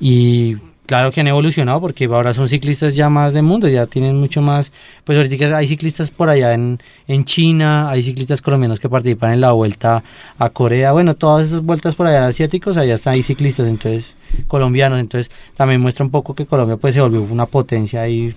[0.00, 0.56] y
[0.88, 4.40] claro que han evolucionado porque ahora son ciclistas ya más de mundo, ya tienen mucho
[4.40, 4.72] más,
[5.04, 9.42] pues ahorita hay ciclistas por allá en, en China, hay ciclistas colombianos que participan en
[9.42, 10.02] la vuelta
[10.38, 14.98] a Corea, bueno, todas esas vueltas por allá asiáticos, allá están hay ciclistas, entonces colombianos,
[14.98, 18.34] entonces también muestra un poco que Colombia pues se volvió una potencia ahí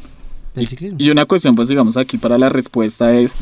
[0.53, 0.97] del ciclismo.
[0.99, 3.35] Y una cuestión, pues digamos aquí para la respuesta es,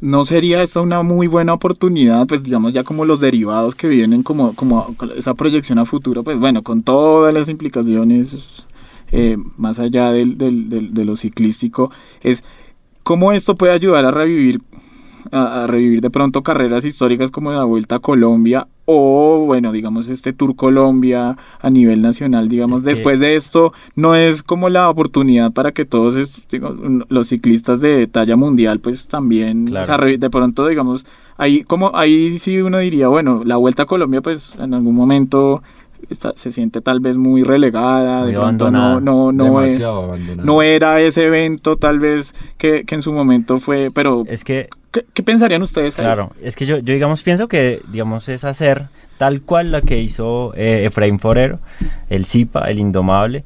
[0.00, 2.26] ¿no sería esta una muy buena oportunidad?
[2.26, 6.38] Pues digamos ya como los derivados que vienen como, como esa proyección a futuro, pues
[6.38, 8.66] bueno, con todas las implicaciones
[9.10, 11.90] eh, más allá del, del- del- de lo ciclístico,
[12.22, 12.44] es
[13.02, 14.60] cómo esto puede ayudar a revivir
[15.30, 20.08] a, a revivir de pronto carreras históricas como la Vuelta a Colombia o bueno digamos
[20.08, 24.68] este Tour Colombia a nivel nacional digamos Es que- después de esto no es como
[24.68, 26.74] la oportunidad para que todos estos, digo,
[27.08, 29.82] los ciclistas de talla mundial pues también Claro.
[29.84, 31.06] o sea, re- de pronto digamos
[31.36, 35.62] ahí como ahí sí uno diría bueno la Vuelta a Colombia pues en algún momento
[36.12, 39.00] está- se siente tal vez muy relegada Muy de pronto no abandonada.
[39.00, 40.46] no no, Demasiado abandonado.
[40.46, 44.68] no era ese evento tal vez que, que en su momento fue pero Es que
[44.92, 45.98] ¿Qué, qué pensarían ustedes?
[45.98, 46.04] ahí?
[46.04, 50.00] Claro, es que yo, yo digamos pienso que digamos es hacer tal cual la que
[50.02, 51.60] hizo eh, Efraín Forero,
[52.10, 53.44] el Zipa, el Indomable,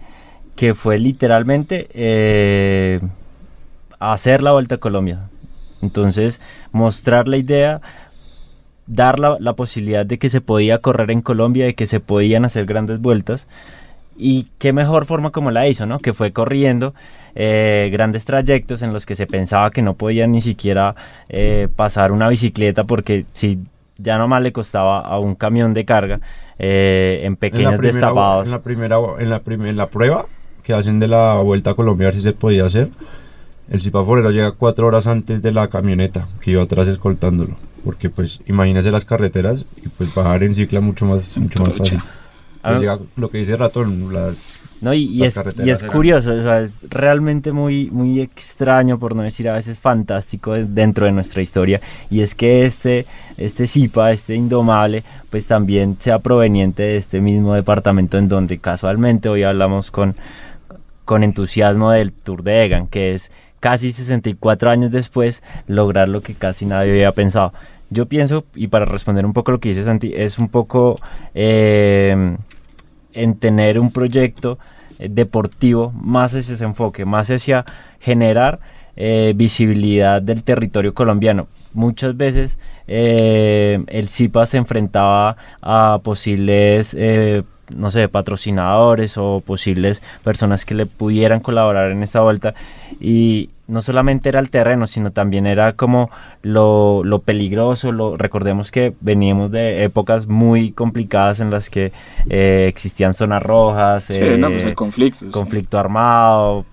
[0.57, 3.01] que fue literalmente eh,
[3.99, 5.29] hacer la Vuelta a Colombia.
[5.83, 6.41] Entonces,
[6.73, 7.81] mostrar la idea,
[8.87, 12.45] dar la, la posibilidad de que se podía correr en Colombia, de que se podían
[12.45, 13.49] hacer grandes vueltas.
[14.19, 15.99] Y qué mejor forma como la hizo, ¿no?
[15.99, 16.95] Que fue corriendo
[17.35, 20.95] eh, grandes trayectos en los que se pensaba que no podían ni siquiera
[21.29, 23.59] eh, pasar una bicicleta porque si
[23.99, 26.21] ya nomás le costaba a un camión de carga
[26.59, 28.47] eh, en En pequeños primera- destapados.
[28.47, 30.25] En la primera, en la, prim- en la prueba
[30.63, 32.89] que hacen de la Vuelta a Colombia, a ver si se podía hacer,
[33.71, 37.55] el Zipaforero llega cuatro horas antes de la camioneta que iba atrás escoltándolo.
[37.87, 42.01] Porque pues imagínese las carreteras y pues bajar en cicla mucho más, mucho más fácil.
[42.65, 44.59] Ah, llega lo que dice Ratón, las...
[44.81, 47.89] No, y, y Las es, carreteras y es eran- curioso, o sea, es realmente muy,
[47.93, 51.81] muy extraño, por no decir a veces fantástico de- dentro de nuestra historia.
[52.11, 57.55] Y es que este, este Zipa, este Indomable, pues también sea proveniente de este mismo
[57.55, 60.17] departamento en donde casualmente hoy hablamos con,
[61.05, 66.35] con entusiasmo del Tour de Egan, que es casi 64 años después lograr lo que
[66.35, 67.53] casi nadie había pensado.
[67.91, 70.99] Yo pienso, y para responder un poco lo que dice Santi, es un poco
[71.35, 72.37] eh,
[73.13, 74.59] en tener un proyecto
[74.99, 77.65] eh, deportivo más hacia ese enfoque, más hacia
[78.01, 78.59] generar
[78.97, 81.47] eh, visibilidad del territorio colombiano.
[81.75, 87.43] Muchas veces eh, el CIPA se enfrentaba a posibles, eh,
[87.77, 92.55] no sé, patrocinadores o posibles personas que le pudieran colaborar en esta vuelta
[92.99, 96.11] y no solamente era el terreno, sino también era como
[96.43, 101.93] lo, lo peligroso, lo, recordemos que veníamos de épocas muy complicadas en las que
[102.29, 105.31] eh, existían zonas rojas, Sí, no, pues eh, el conflicto.
[105.33, 105.77] sí.
[105.77, 106.65] armado,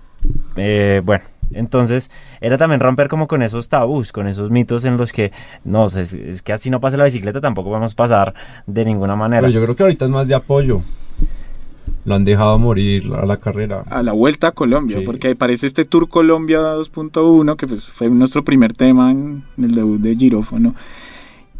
[0.56, 5.12] eh, bueno, entonces era también romper como con esos tabús, con esos mitos en los
[5.12, 5.32] que
[5.64, 8.34] no, es, es que así no pasa la bicicleta, tampoco vamos a pasar
[8.66, 9.42] de ninguna manera.
[9.42, 10.82] Pero yo creo que ahorita es más de apoyo.
[12.04, 13.82] Lo han dejado morir a la carrera.
[13.88, 15.04] a la vuelta a Colombia, Sí.
[15.06, 19.74] porque aparece este Tour Colombia 2.1, que pues fue nuestro primer tema en, en el
[19.74, 20.74] debut de Girófono.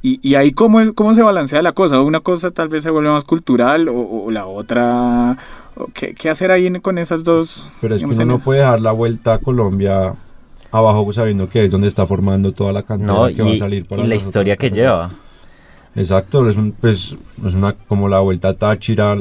[0.02, 2.90] Y, y ahí cómo, es, cómo se balancea la cosa, una cosa tal vez se
[2.90, 5.38] vuelve más cultural o, o la otra,
[5.76, 7.66] o ¿qué, qué hacer ahí en- con esas dos?
[7.80, 10.12] Pero es que uno en- no puede dejar la vuelta a Colombia
[10.70, 13.58] abajo sabiendo que es donde está formando toda la cantidad no, que va y, a
[13.58, 14.94] salir para y la historia que carreras.
[14.94, 15.10] lleva.
[15.96, 19.16] Exacto, es un, pues, es una como la vuelta a Táchira,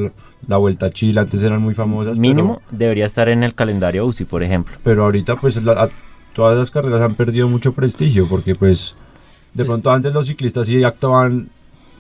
[0.48, 2.18] la vuelta a Chile, antes eran muy famosas.
[2.18, 4.74] Mínimo debería estar en el calendario UCI, por ejemplo.
[4.76, 5.90] Pero, pero ahorita pues la- a-
[6.34, 8.96] todas las carreras han perdido mucho prestigio porque pues
[9.54, 11.50] de Pues- pronto antes los ciclistas sí actuaban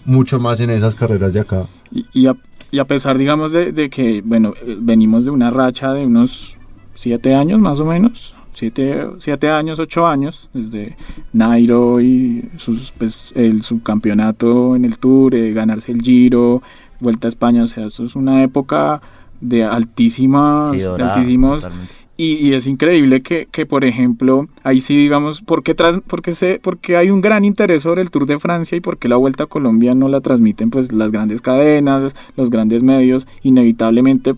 [0.06, 1.67] mucho más en esas carreras de acá.
[1.91, 2.36] Y, y a,
[2.71, 6.58] y a pesar, digamos, de, de que, bueno, eh, venimos de una racha de unos
[6.93, 10.95] siete años más o menos, siete, siete años, ocho años, desde
[11.32, 16.62] Nairo y sus, pues, el subcampeonato en el Tour, eh, ganarse el Giro,
[17.03, 19.01] Vuelta a España, o sea, esto es una época
[19.41, 21.67] de altísimas, Sí, de altísimos.
[22.15, 26.33] Y, y es increíble que, que, por ejemplo, ahí sí digamos, ¿por qué, tras, porque
[26.33, 29.15] se, porque hay un gran interés sobre el Tour de Francia y por qué la
[29.15, 33.27] Vuelta a Colombia no la transmiten pues las grandes cadenas, los grandes medios?
[33.41, 34.35] Inevitablemente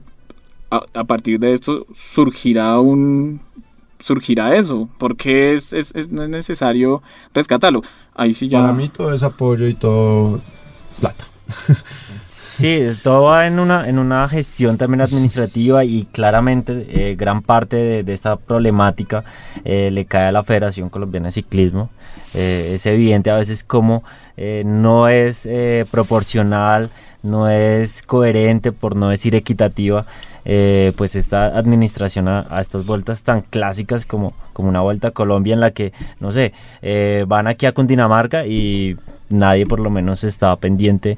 [0.71, 3.41] a, a partir de esto surgirá un
[3.99, 7.01] surgirá eso, porque es, es, es necesario
[7.33, 7.81] rescatarlo.
[8.13, 8.61] Ahí sí ya...
[8.61, 10.41] Para mí todo es apoyo y todo
[10.99, 11.25] plata.
[12.55, 18.01] Sí, todo va en una, en una gestión también administrativa y claramente eh, gran parte
[18.01, 19.25] de, esta problemática
[19.65, 21.89] eh, le cae a la Federación Colombiana de Ciclismo.
[22.33, 24.03] Eh, es evidente a veces como
[24.37, 25.49] no es
[25.91, 26.91] proporcional,
[27.23, 30.05] no es coherente, por no decir equitativa,
[30.45, 35.53] eh, pues esta administración a, estas vueltas tan clásicas como, como una vuelta a Colombia
[35.53, 38.95] en la que, no sé, eh, van aquí a Cundinamarca y
[39.29, 41.17] nadie por lo menos estaba pendiente,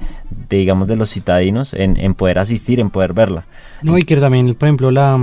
[0.49, 3.45] de, digamos, de los citadinos en, en, poder asistir, en poder verla.
[3.81, 5.19] No, y que también, por ejemplo, la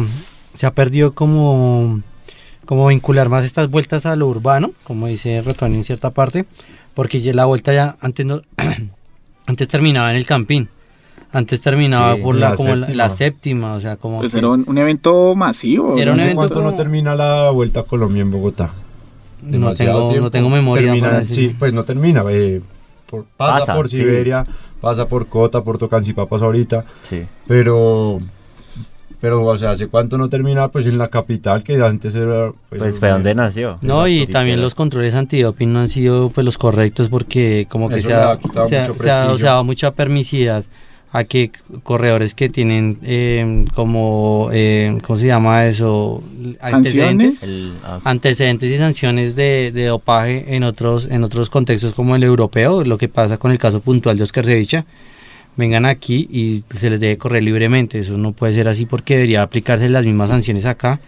[0.54, 2.00] se ha perdido como,
[2.64, 6.46] como vincular más estas vueltas a lo urbano, como dice Rotoni en cierta parte,
[6.94, 8.42] porque ya la vuelta ya antes no
[9.46, 10.68] antes terminaba en el Campín.
[11.35, 12.97] Antes terminaba Sí, por la, la como la, séptima.
[13.05, 15.99] la séptima, o sea, como Pues que- era un, un evento masivo.
[15.99, 18.70] Era un no sé evento cuánto- ¿Cuánto no termina la vuelta a Colombia en Bogotá?
[19.42, 22.23] no tengo, no tengo memoria Termina- sí, pues no termina.
[22.31, 22.62] eh,
[23.11, 23.99] por- pasa, Pasa, por sí.
[23.99, 24.42] Siberia,
[24.81, 26.85] pasa por Cota, por Tocancipá, pasa ahorita.
[27.03, 27.23] Sí.
[27.47, 28.20] Pero,
[29.20, 30.68] pero, o sea, ¿hace cuánto no termina?
[30.68, 32.53] Pues en la capital, que antes era...
[32.70, 33.79] Pues fue donde nació.
[33.83, 37.97] No, y también los controles antidoping no han sido pues los correctos porque como que
[37.97, 40.64] Eso se ha, se ha- se ha dado mucha permisidad
[41.16, 41.53] a que
[41.85, 46.24] corredores que tienen eh, como, eh, ¿cómo se llama eso?
[46.64, 47.42] ¿Sanciones?
[47.44, 52.24] El- ah, antecedentes y sanciones de, de dopaje en otros en otros contextos como el
[52.24, 54.85] europeo, lo que pasa con el caso puntual de Oscar Ceviche,
[55.57, 58.00] vengan aquí y se les debe correr libremente.
[58.00, 60.98] Eso no puede ser así porque debería aplicarse las mismas sanciones acá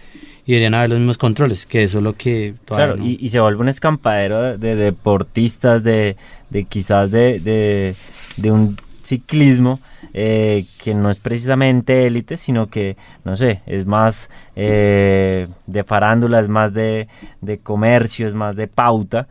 [0.45, 3.17] y deberían haber los mismos controles, que eso es lo que todavía Claro, no- y,
[3.19, 6.15] y se vuelve un escampadero de, de deportistas, de,
[6.49, 7.95] de quizás de, de,
[8.37, 9.79] de un ciclismo
[10.13, 16.41] eh, que no es precisamente élite, sino que, no sé, es más eh, de farándula,
[16.41, 17.07] es más de,
[17.41, 19.27] de comercio, es más de pauta,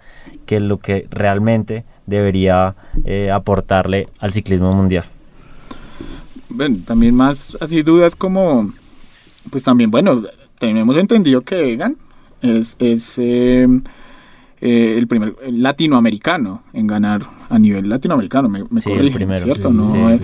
[0.47, 5.05] que lo que realmente debería eh, aportarle al ciclismo mundial.
[6.49, 8.73] Bueno, también más así dudas como,
[9.51, 10.23] pues también, bueno,
[10.59, 11.97] tenemos entendido que Egan
[12.41, 13.83] es, es el
[15.07, 19.71] primer latinoamericano en ganar a nivel latinoamericano, me, me Sí, el primero, ¿cierto?
[19.71, 19.89] sí, ¿no?
[19.89, 19.97] sí.
[19.99, 20.21] Eh,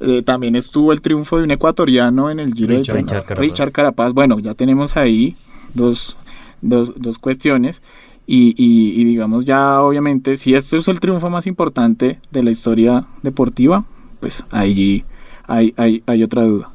[0.00, 3.38] eh, también estuvo el triunfo de un ecuatoriano en el Giro Richard de Richard Carapaz.
[3.38, 4.12] Richard Carapaz.
[4.12, 5.36] Bueno, ya tenemos ahí
[5.74, 6.16] dos,
[6.60, 7.82] dos, dos cuestiones.
[8.28, 12.50] Y, y- y digamos ya obviamente, si este es el triunfo más importante de la
[12.50, 13.84] historia deportiva,
[14.20, 15.04] pues ahí
[15.46, 16.70] hay, hay, hay otra duda.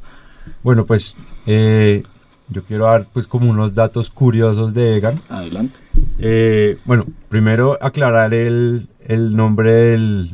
[0.63, 2.03] Bueno, pues eh,
[2.47, 5.19] yo quiero dar pues como unos datos curiosos de Egan.
[5.27, 5.77] Adelante.
[6.19, 10.29] Eh, bueno, primero aclarar el, el nombre del,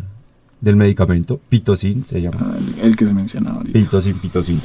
[0.62, 2.38] del medicamento, pitocin se llama.
[2.42, 3.74] Ah, El, el que se menciona ahorita.
[3.80, 4.62] Pitocin, pitocin.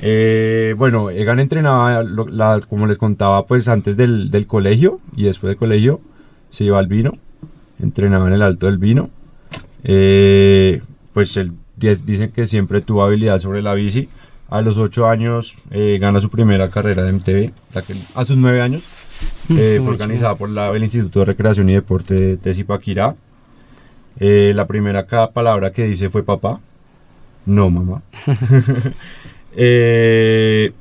[0.00, 5.24] Eh, bueno, Egan entrenaba, lo- la- como les contaba, pues antes del, del colegio y
[5.24, 6.00] después del colegio
[6.50, 7.16] se iba al vino,
[7.80, 9.10] entrenaba en el Alto del Vino.
[9.84, 10.80] Eh,
[11.14, 14.08] pues él dice- dicen que siempre tuvo habilidad sobre la bici.
[14.48, 18.36] A los 8 años eh, gana su primera carrera de MTV, la que a sus
[18.36, 18.82] 9 años.
[19.48, 23.16] eh, fue organizada por la, el Instituto de Recreación y Deporte de, de Zipaquirá.
[24.18, 26.60] Eh, la primera palabra que dice fue papá.
[27.44, 28.02] No, mamá.
[29.58, 30.72] Eh,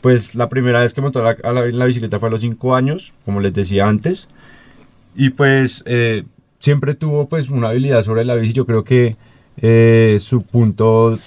[0.00, 2.76] pues la primera vez que montó la, a la, la bicicleta fue a los 5
[2.76, 4.28] años, como les decía antes.
[5.16, 6.22] Y pues eh,
[6.60, 8.52] siempre tuvo pues una habilidad sobre la bici.
[8.52, 9.16] Yo creo que
[9.56, 11.18] eh, su punto,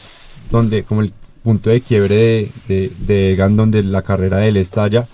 [0.49, 1.11] donde como el
[1.43, 5.07] punto de quiebre de, de, de Egan, donde la carrera de él estalla,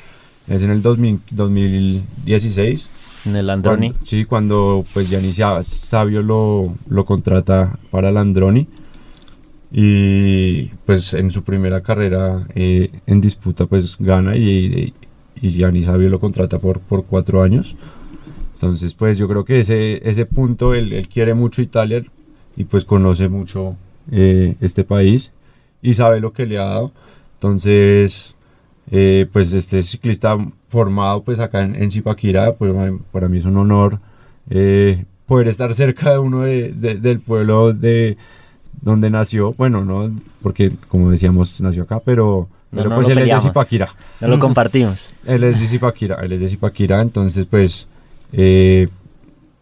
[0.48, 2.90] es en el 2000 2016.
[3.36, 3.90] El Androni.
[3.92, 8.68] Cuando- sí, cuando pues Gianni Sa- Sabio lo, lo contrata para el Androni.
[9.72, 14.94] Y pues en su primera carrera eh, en disputa pues gana y,
[15.42, 17.76] y Gianni Sabio lo contrata por, por cuatro años.
[18.54, 22.02] Entonces pues yo creo que ese, ese punto él, él quiere mucho Italia
[22.56, 23.76] y pues conoce mucho
[24.10, 25.32] eh, este país
[25.82, 26.92] y sabe lo que le ha dado.
[27.34, 28.36] Entonces
[28.92, 30.38] eh, pues este ciclista
[30.70, 32.74] formado pues acá en, en Zipaquirá, pues
[33.12, 34.00] para mí es un honor
[34.50, 38.18] eh, poder estar cerca de uno de- de- del pueblo de
[38.82, 40.10] donde nació, bueno, no,
[40.42, 43.40] porque como decíamos nació acá, pero, No, pero no pues él es de.
[43.42, 43.90] Zipaquirá,
[44.22, 45.14] No lo compartimos.
[45.26, 47.88] él es de Zipaquirá, él es de Zipaquirá, entonces pues
[48.34, 48.88] eh,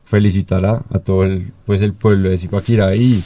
[0.03, 3.23] felicitar a, a todo el, pues, el pueblo de Zipaquirá y,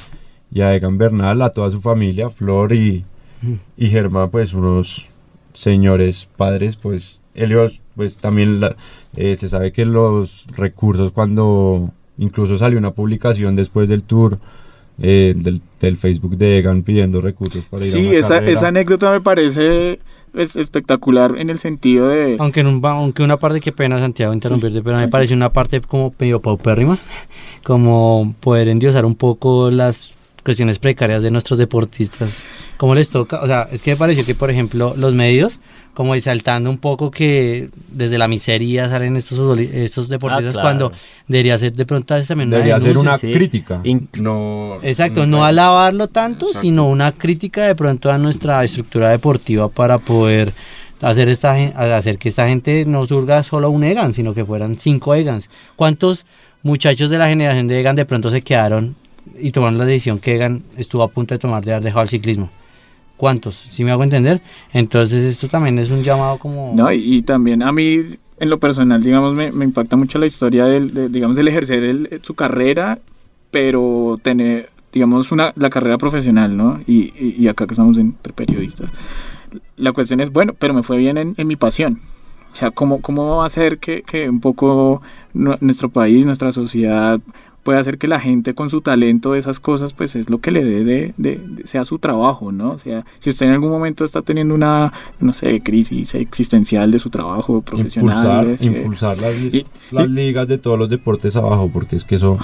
[0.52, 3.04] y a Egan Bernal, a toda su familia, Flor y,
[3.76, 5.08] y Germán, pues unos
[5.54, 8.76] señores padres, pues ellos, pues también la-
[9.16, 14.40] eh, se sabe que los recursos cuando incluso salió una publicación después del tour
[15.02, 18.52] eh, del, del Facebook de Egan pidiendo recursos para ir a Sí, una esa, carrera.
[18.52, 20.00] esa anécdota me parece
[20.34, 22.36] es espectacular en el sentido de...
[22.40, 25.80] Aunque, en un, aunque una parte, que pena Santiago interrumpirte, pero me parece una parte
[25.82, 27.00] como medio paupérrima,
[27.64, 30.18] como poder endiosar un poco las
[30.50, 32.44] cuestiones precarias de nuestros deportistas.
[32.78, 33.40] ¿Cómo les toca?
[33.44, 35.60] O sea, es que me pareció que, por ejemplo, los medios,
[35.94, 40.66] como exaltando un poco que desde la miseria salen estos, estos deportistas claro.
[40.66, 40.92] cuando
[41.28, 43.32] debería ser de pronto también una Debería ser una sí.
[43.32, 43.80] crítica.
[43.84, 46.62] In- no, Exacto, no alabarlo tanto, Exacto.
[46.62, 50.54] sino una crítica de pronto a nuestra estructura deportiva para poder
[51.00, 51.52] hacer esta
[51.96, 55.48] hacer que esta gente no surga solo un Egan, sino que fueran cinco Egans.
[55.76, 56.26] ¿Cuántos
[56.64, 58.96] muchachos de la generación de Egan de pronto se quedaron
[59.40, 62.10] y tomaron la decisión que Egan estuvo a punto de tomar de haber dejado el
[62.10, 62.50] ciclismo?
[63.18, 63.56] ¿Cuántos?
[63.56, 64.42] Si me hago entender?
[64.72, 66.72] Entonces esto también es un llamado como...
[66.74, 68.00] No, y, y también a mí,
[68.40, 71.84] en lo personal, digamos, me, me impacta mucho la historia del, de, digamos, del ejercer
[71.84, 73.00] el- su carrera,
[73.52, 76.80] pero tener, digamos, una, la carrera profesional, ¿no?
[76.88, 78.94] Y, y, y acá que estamos entre periodistas.
[79.76, 82.00] La cuestión es, bueno, pero me fue bien en, en mi pasión.
[82.52, 85.02] O sea, ¿cómo, cómo va a hacer que, que un poco
[85.34, 87.20] nu- nuestro país, nuestra sociedad
[87.64, 90.64] puede hacer que la gente con su talento esas cosas pues es lo que le
[90.64, 92.72] dé de, de- de- sea su trabajo, ¿no?
[92.72, 97.00] O sea, si usted en algún momento está teniendo una, no sé, crisis existencial de
[97.00, 100.90] su trabajo profesional, impulsar, eh, impulsar las, li- y- las y- ligas de todos los
[100.90, 102.38] deportes abajo, porque es que eso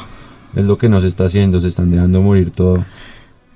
[0.55, 2.86] es lo que nos está haciendo, se están dejando morir todo.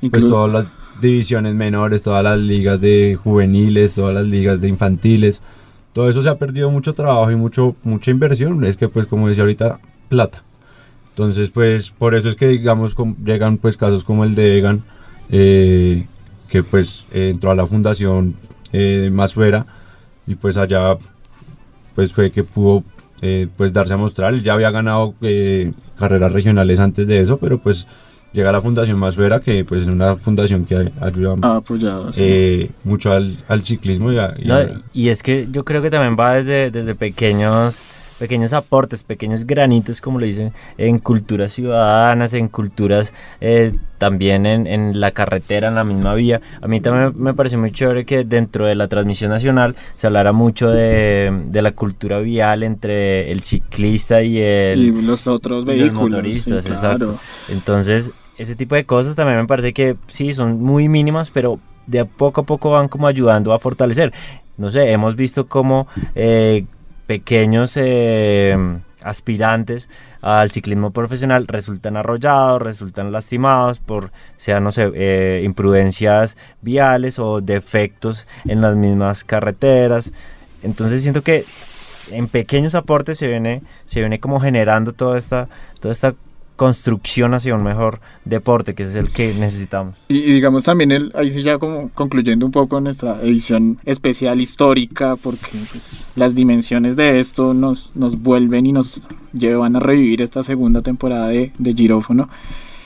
[0.01, 0.65] Pues inclu- todas las
[1.01, 5.41] divisiones menores, todas las ligas de juveniles, todas las ligas de infantiles,
[5.93, 9.27] todo eso se ha perdido mucho trabajo y mucho mucha inversión, es que pues como
[9.27, 9.79] decía ahorita,
[10.09, 10.43] plata.
[11.09, 14.83] Entonces pues por eso es que digamos llegan pues casos como el de Egan,
[15.29, 16.07] eh,
[16.49, 18.35] que pues eh, entró a la fundación
[18.71, 19.65] eh, Masuera
[20.27, 20.97] y pues allá
[21.95, 22.83] pues fue que pudo
[23.21, 27.37] eh, pues darse a mostrar, él ya había ganado eh, carreras regionales antes de eso,
[27.37, 27.85] pero pues
[28.31, 32.21] llega la Fundación Masuera, que pues es una fundación que a- ayuda ah, apoyado, sí.
[32.23, 35.81] eh, mucho al, al ciclismo y, a- y No, a- y es que yo creo
[35.81, 37.81] que también va desde, desde pequeños
[38.19, 44.67] pequeños aportes, pequeños granitos, como le dicen, en culturas ciudadanas, en culturas eh, también en,
[44.67, 46.41] en la carretera, en la misma vía.
[46.61, 50.31] A mí también me pareció muy chévere que dentro de la transmisión nacional se hablara
[50.31, 55.65] mucho de, de la cultura vial entre el ciclista y el, y los otros los
[55.65, 56.11] vehículos.
[56.11, 56.97] motoristas, sí, exacto.
[57.05, 57.19] claro.
[57.49, 62.05] Entonces, ese tipo de cosas también me parece que sí, son muy mínimas, pero de
[62.05, 64.13] poco a poco van como ayudando a fortalecer.
[64.57, 66.65] No sé, hemos visto como eh,
[67.09, 68.55] pequeños eh,
[69.01, 69.89] aspirantes
[70.21, 77.41] al ciclismo profesional resultan arrollados, resultan lastimados por, sea, no sé, eh, imprudencias viales o
[77.41, 80.11] defectos en las mismas carreteras.
[80.61, 81.45] Entonces siento que
[82.11, 85.49] en pequeños aportes se viene, se viene como generando toda esta,
[85.79, 86.13] toda esta
[86.59, 89.95] construcción hacia un mejor deporte, que es el que necesitamos.
[90.09, 94.41] Y, y digamos también, el, ahí sí ya como concluyendo un poco nuestra edición especial
[94.41, 99.01] histórica, porque pues, las dimensiones de esto nos, nos vuelven y nos
[99.31, 102.27] llevan a revivir esta segunda temporada de, de Girófono,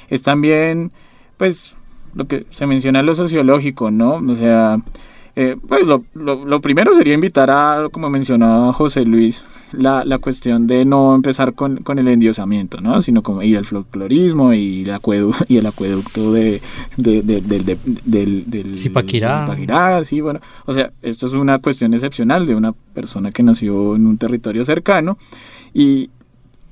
[0.08, 0.92] es también
[1.38, 1.76] pues
[2.14, 4.18] lo que se menciona lo sociológico, ¿no?
[4.18, 4.78] O sea,
[5.36, 10.20] eh, pues lo, lo- lo primero sería invitar a, como mencionaba José Luis, la, la
[10.20, 13.02] cuestión de no empezar con, con el endiosamiento, ¿no?
[13.02, 16.62] Sino como y el folclorismo y el, acuedu y el acueducto de,
[16.98, 19.38] de- de- del- de- del, del Zipaquirá.
[19.40, 20.40] del Zipaquirá, sí, bueno.
[20.66, 24.64] O sea, esto es una cuestión excepcional de una persona que nació en un territorio
[24.64, 25.18] cercano
[25.74, 26.12] y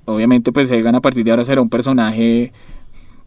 [0.05, 2.51] obviamente pues Egan a partir de ahora será un personaje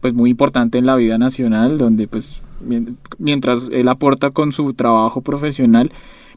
[0.01, 4.73] pues muy importante en la vida nacional donde pues mien- mientras él aporta con su
[4.73, 5.91] trabajo profesional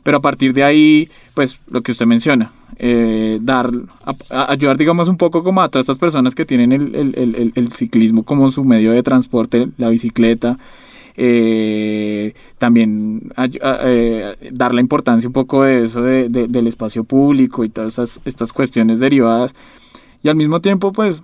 [0.04, 3.70] pero a partir de ahí pues lo que usted menciona eh, dar
[4.04, 7.14] a- a- ayudar digamos un poco como a todas estas personas que tienen el, el-
[7.16, 10.58] el- el- ciclismo como su medio de transporte la bicicleta
[11.20, 17.02] eh, también a- eh, dar la importancia un poco de eso de- de- del espacio
[17.04, 19.54] público y todas estas, estas cuestiones derivadas.
[20.22, 21.22] Y al mismo tiempo pues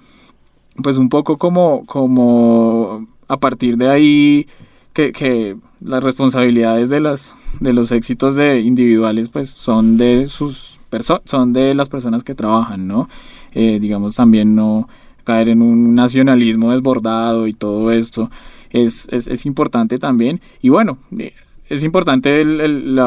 [0.82, 4.46] pues un poco como como a partir de ahí
[4.92, 10.80] que, que las responsabilidades de las de los éxitos de individuales pues son de sus
[11.24, 13.08] son de las personas que trabajan no
[13.56, 14.88] Eh, digamos también no
[15.24, 18.28] caer en un nacionalismo desbordado y todo esto
[18.70, 20.40] es, es, es importante también.
[20.60, 21.32] Y bueno eh,
[21.68, 23.00] es importante el, el,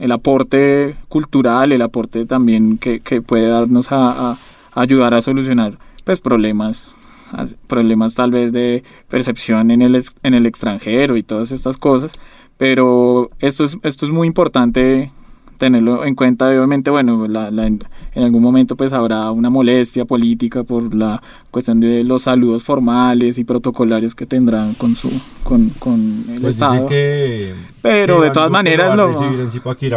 [0.00, 4.36] el aporte cultural el aporte también que, que puede darnos a
[4.74, 5.78] ayudar a solucionar
[6.08, 6.90] pues problemas
[7.32, 11.76] as- problemas tal vez de percepción en el, ex- en el extranjero y todas estas
[11.76, 12.12] cosas
[12.56, 15.12] pero esto es, esto es muy importante
[15.58, 16.46] tenerlo en cuenta.
[16.48, 17.78] Obviamente, bueno, la, la- en
[18.14, 23.44] algún momento pues habrá una molestia política por la cuestión de los saludos formales y
[23.44, 25.10] protocolarios que tendrán con su
[25.44, 26.86] con, con el Pues Estado.
[26.88, 27.52] que...
[27.82, 29.08] Pero que de todas maneras lo-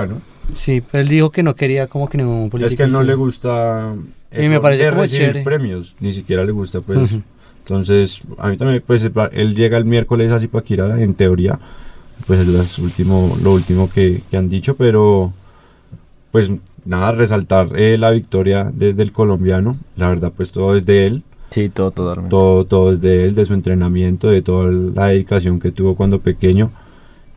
[0.08, 0.18] ¿no?
[0.56, 2.74] Sí, pero él dijo que no quería como que ningún político.
[2.74, 3.96] Es que él no le gusta
[4.38, 5.44] Y me parece como recibir chévere.
[5.44, 6.98] premios, ni siquiera le gusta pues.
[7.12, 7.22] Ujú.
[7.60, 11.60] Entonces, a mí también pues él llega el miércoles a Zipaquirá en teoría,
[12.28, 15.32] pues es las último, lo último que, que han dicho, pero
[16.32, 16.50] pues
[16.86, 21.24] nada, resaltar eh, la victoria de- del colombiano, la verdad pues todo es de él,
[21.50, 22.30] Sí, todo totalmente.
[22.30, 26.20] todo, todo es de él, de su entrenamiento, de toda la dedicación que tuvo cuando
[26.20, 26.72] pequeño.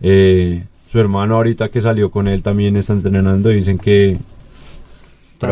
[0.01, 4.19] Eh, su hermano ahorita que salió con él también está entrenando y dicen que,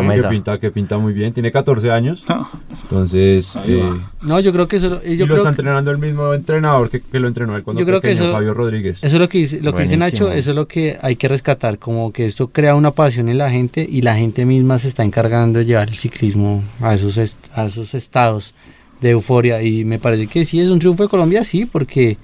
[0.01, 2.51] que pinta, que pinta muy bien, tiene 14 años, Ah,
[2.83, 3.55] entonces...
[3.67, 3.83] Eh,
[4.23, 6.91] No, yo creo que eso, y yo lo creo está que- entrenando el mismo entrenador
[6.91, 8.99] que, que lo entrenó él cuando Yo creo que eso- Fabio Rodríguez.
[9.03, 9.97] Eso es lo que dice, lo que dice.
[9.97, 13.39] Nacho, eso es lo que hay que rescatar, como que esto crea una pasión en
[13.39, 17.17] la gente y la gente misma se está encargando de llevar el ciclismo a esos,
[17.19, 18.55] est- a esos estados
[19.01, 19.63] de euforia.
[19.63, 22.17] Y me parece que sí es un triunfo de Colombia, sí, porque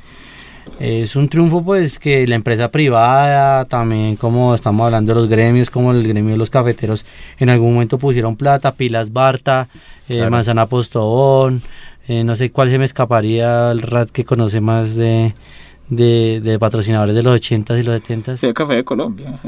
[0.81, 5.71] es un triunfo pues que la empresa privada, también como estamos hablando de los gremios,
[5.71, 7.05] como el gremio de los cafeteros,
[7.39, 9.69] en algún momento pusieron plata, Pilas Barta,
[10.09, 10.31] eh, Claro.
[10.31, 11.63] Manzana Postobón,
[12.07, 15.35] eh, no sé cuál se me escaparía, el RAT que conoce más de,
[15.89, 18.37] de, de patrocinadores de los 80s y los 70s.
[18.37, 19.39] sí, el Café de Colombia.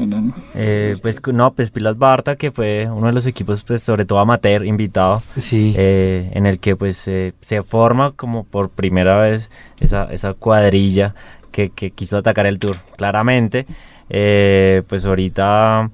[0.55, 4.19] Eh, pues no, pues Pilas Barta, que fue uno de los equipos, pues sobre todo
[4.19, 5.73] amateur, invitado, Sí.
[5.77, 11.13] eh, en el que pues eh, se forma como por primera vez esa, esa cuadrilla
[11.51, 12.77] que, que quiso atacar el tour.
[12.97, 13.65] Claramente,
[14.09, 15.89] eh, pues ahorita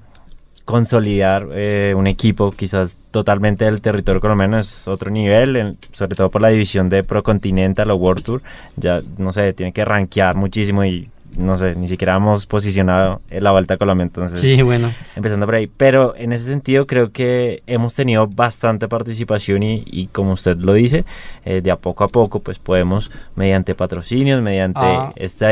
[0.72, 6.30] consolidar eh, un equipo quizás totalmente del territorio colombiano es otro nivel, en- sobre todo
[6.30, 8.42] por la división de Pro Continental o World Tour,
[8.76, 11.08] ya no sé, tiene que rankear muchísimo y
[11.38, 14.92] no sé, ni siquiera hemos posicionado en la Vuelta a Colombia, entonces Sí, bueno.
[15.16, 15.68] empezando por ahí.
[15.74, 20.74] Pero en ese sentido creo que hemos tenido bastante participación y, y como usted lo
[20.74, 21.06] dice,
[21.46, 25.12] eh, de a poco a poco pues podemos, mediante patrocinios, mediante Ah.
[25.16, 25.48] esta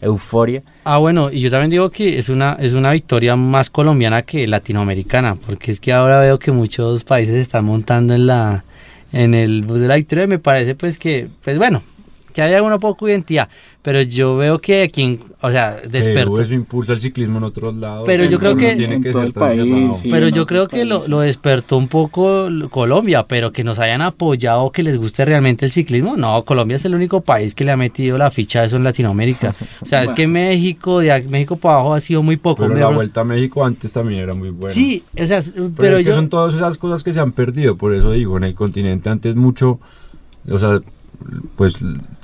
[0.00, 4.22] euforia, Ah, bueno, y yo también digo que es una, es una victoria más colombiana
[4.22, 8.64] que latinoamericana, porque es que ahora veo que muchos países se están montando en la
[9.12, 11.82] en el bus de la victoria y me parece pues que, pues bueno,
[12.36, 13.48] que haya una poco identidad,
[13.80, 16.32] pero yo veo que aquí, en- o sea, despertó.
[16.34, 18.02] Pero eso impulsa el ciclismo en otros lados.
[18.04, 19.62] Pero yo creo que- tiene en que todo el país,
[19.98, 20.10] sí.
[20.10, 24.82] pero yo creo que lo, despertó un poco Colombia, pero que nos hayan apoyado, que
[24.82, 26.14] les guste realmente el ciclismo.
[26.18, 28.84] No, Colombia es el único país que le ha metido la ficha a eso en
[28.84, 29.54] Latinoamérica.
[29.80, 32.66] O sea, es que México, de México para abajo ha sido muy poco.
[32.66, 34.74] Pero la vuelta a México antes también era muy buena.
[34.74, 36.14] Sí, o sea, Pero, pero, es que yo...
[36.16, 39.34] son todas esas cosas que se han perdido, por eso digo, en el continente antes
[39.36, 39.80] mucho,
[40.50, 40.80] o sea,
[41.56, 41.76] pues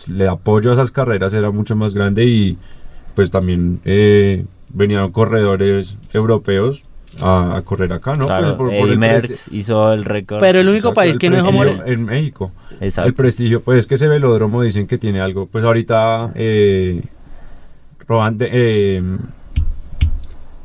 [0.09, 2.59] le apoyo a esas carreras era mucho más grande y
[3.14, 6.84] pues también eh, venían corredores europeos
[7.20, 8.26] a, a correr acá, ¿no?
[8.26, 8.99] claro, Pues por- el
[9.51, 10.40] hizo el récord.
[10.40, 11.93] Pero el único Exacto, país el que no dejó prestigio morir...
[11.93, 12.53] En México.
[12.80, 13.09] Exacto.
[13.09, 15.47] El prestigio, pues es que ese velódromo dicen que tiene algo.
[15.47, 17.03] Pues ahorita eh,
[18.09, 19.03] Roban de- eh,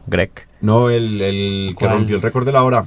[0.07, 0.31] Greg.
[0.61, 2.85] no, el, el que rompió el récord de la hora.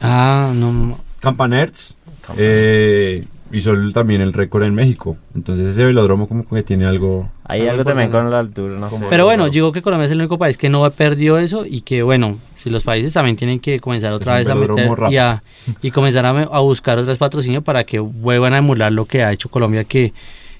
[0.00, 0.98] Ah, no...
[1.20, 1.96] Campanerts
[2.36, 5.16] eh, hizo el- también el récord en México.
[5.34, 7.30] Entonces ese velódromo como que tiene algo.
[7.44, 8.98] Hay algo también con la altura, no sé.
[9.08, 11.82] Pero bueno, yo digo que Colombia es el único país que no perdió eso y
[11.82, 15.42] que bueno, si los países también tienen que comenzar otra vez a meter y, a,
[15.82, 19.48] y comenzar a, buscar otros patrocinios para que vuelvan a emular lo que ha hecho
[19.50, 20.12] Colombia que,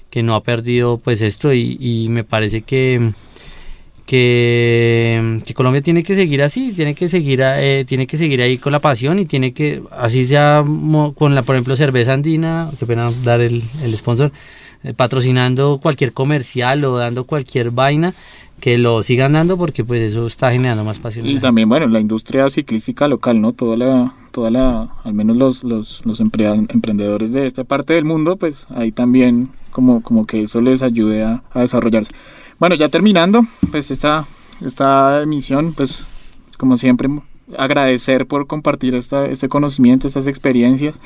[0.09, 3.11] que no ha perdido pues esto y, y me parece que,
[4.05, 8.71] que, Colombia tiene que seguir así, tiene que seguir eh, tiene que seguir ahí con
[8.71, 10.63] la pasión y tiene que, así sea
[11.15, 14.31] con la por ejemplo cerveza andina, qué pena dar el, el sponsor,
[14.83, 18.13] eh, patrocinando cualquier comercial o dando cualquier vaina
[18.59, 21.27] que lo sigan dando porque pues eso está generando más pasión.
[21.27, 23.51] Y también, bueno, la industria ciclística local, ¿no?
[23.51, 28.37] Toda la, toda la, al menos los, los, los emprendedores de esta parte del mundo,
[28.37, 32.11] pues ahí también como, como que eso les ayude a, a desarrollarse.
[32.59, 34.25] Bueno, ya terminando, pues esta,
[34.65, 36.05] esta emisión, pues
[36.57, 37.09] como siempre,
[37.57, 40.99] agradecer por compartir esta, este conocimiento, estas experiencias.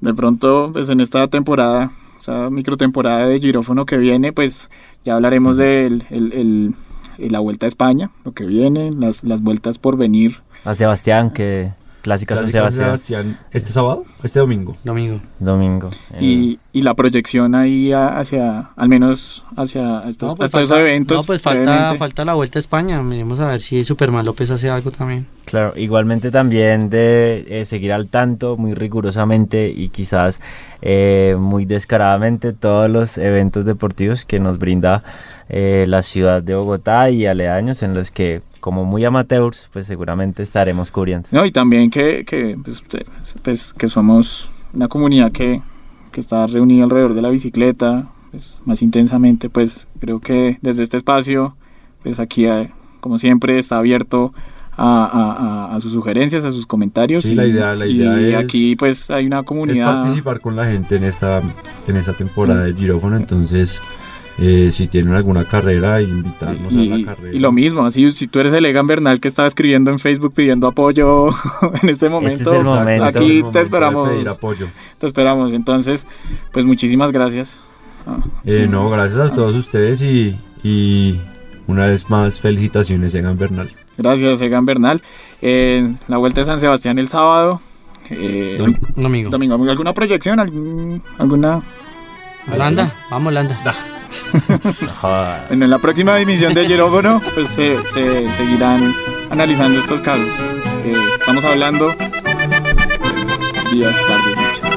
[0.00, 4.70] De pronto, pues en esta temporada, esta microtemporada de girófono que viene, pues
[5.04, 6.74] ya hablaremos de el, el- el-
[7.18, 10.40] el- la vuelta a España, lo que viene, las, las vueltas por venir.
[10.64, 11.72] A Sebastián, que
[12.08, 12.86] clásica San Clásica Sebastián.
[12.86, 14.04] Sebastián, ¿Este sábado?
[14.22, 14.76] ¿Este domingo?
[14.82, 15.20] Domingo.
[15.38, 15.90] Domingo.
[16.18, 20.80] Y, y la proyección ahí hacia, al menos hacia estos, No, pues hasta esos falta-
[20.82, 21.16] eventos.
[21.18, 23.02] no, pues falta, falta la vuelta a España.
[23.02, 25.26] Miremos a ver si Superman López hace algo también.
[25.44, 30.40] Claro, igualmente también de eh, seguir al tanto muy rigurosamente y quizás
[30.82, 35.02] eh, muy descaradamente todos los eventos deportivos que nos brinda
[35.48, 40.42] eh, la ciudad de Bogotá y aledaños en los que como muy amateurs pues seguramente
[40.42, 41.28] estaremos cubriendo.
[41.32, 42.84] No, y también que, que, pues,
[43.42, 45.62] pues, que somos una comunidad que,
[46.12, 50.96] que está reunida alrededor de la bicicleta, pues, más intensamente, pues creo que desde este
[50.96, 51.56] espacio,
[52.02, 52.70] pues aquí, eh,
[53.00, 54.32] como siempre, está abierto
[54.78, 55.32] a, a-
[55.72, 57.24] a- a sus sugerencias, a sus comentarios.
[57.24, 60.02] Sí, y, la idea- la y idea es- aquí pues hay una Es comunidad...
[60.02, 61.42] participar con la gente en esta,
[61.86, 63.80] en esta temporada del Girófono, entonces
[64.40, 67.34] eh, si tienen alguna carrera, invitarnos a Y, la carrera.
[67.36, 70.32] y lo mismo, así si tú eres el Egan Bernal que estaba escribiendo en Facebook
[70.32, 71.30] pidiendo apoyo
[71.82, 73.04] en este momento, el momento.
[73.04, 74.08] Exacto, aquí es el te esperamos.
[74.10, 74.68] pedir apoyo.
[74.98, 75.52] Te esperamos.
[75.54, 76.06] Entonces,
[76.52, 77.60] pues muchísimas gracias.
[78.06, 78.68] Ah, Eh, sí.
[78.68, 81.20] No, gracias a todos ustedes y, y
[81.66, 83.68] una vez más felicitaciones, Egan Bernal.
[83.98, 85.02] Gracias, Egan Bernal.
[85.42, 87.60] Eh, la vuelta de San Sebastián el sábado.
[88.10, 88.78] Eh, Domingo.
[88.96, 89.30] Domingo.
[89.30, 89.70] domingo.
[89.70, 90.40] ¿Alguna proyección?
[90.40, 91.60] ¿Algún- ¿Alguna?
[92.50, 93.58] Holanda, vamos Holanda.
[95.00, 95.44] Joda.
[95.48, 98.94] Bueno, en la próxima emisión de Yerófono, pues se, se seguirán
[99.30, 100.28] analizando estos casos.
[100.84, 101.88] Eh, estamos hablando
[103.70, 104.67] días, tardes, noches.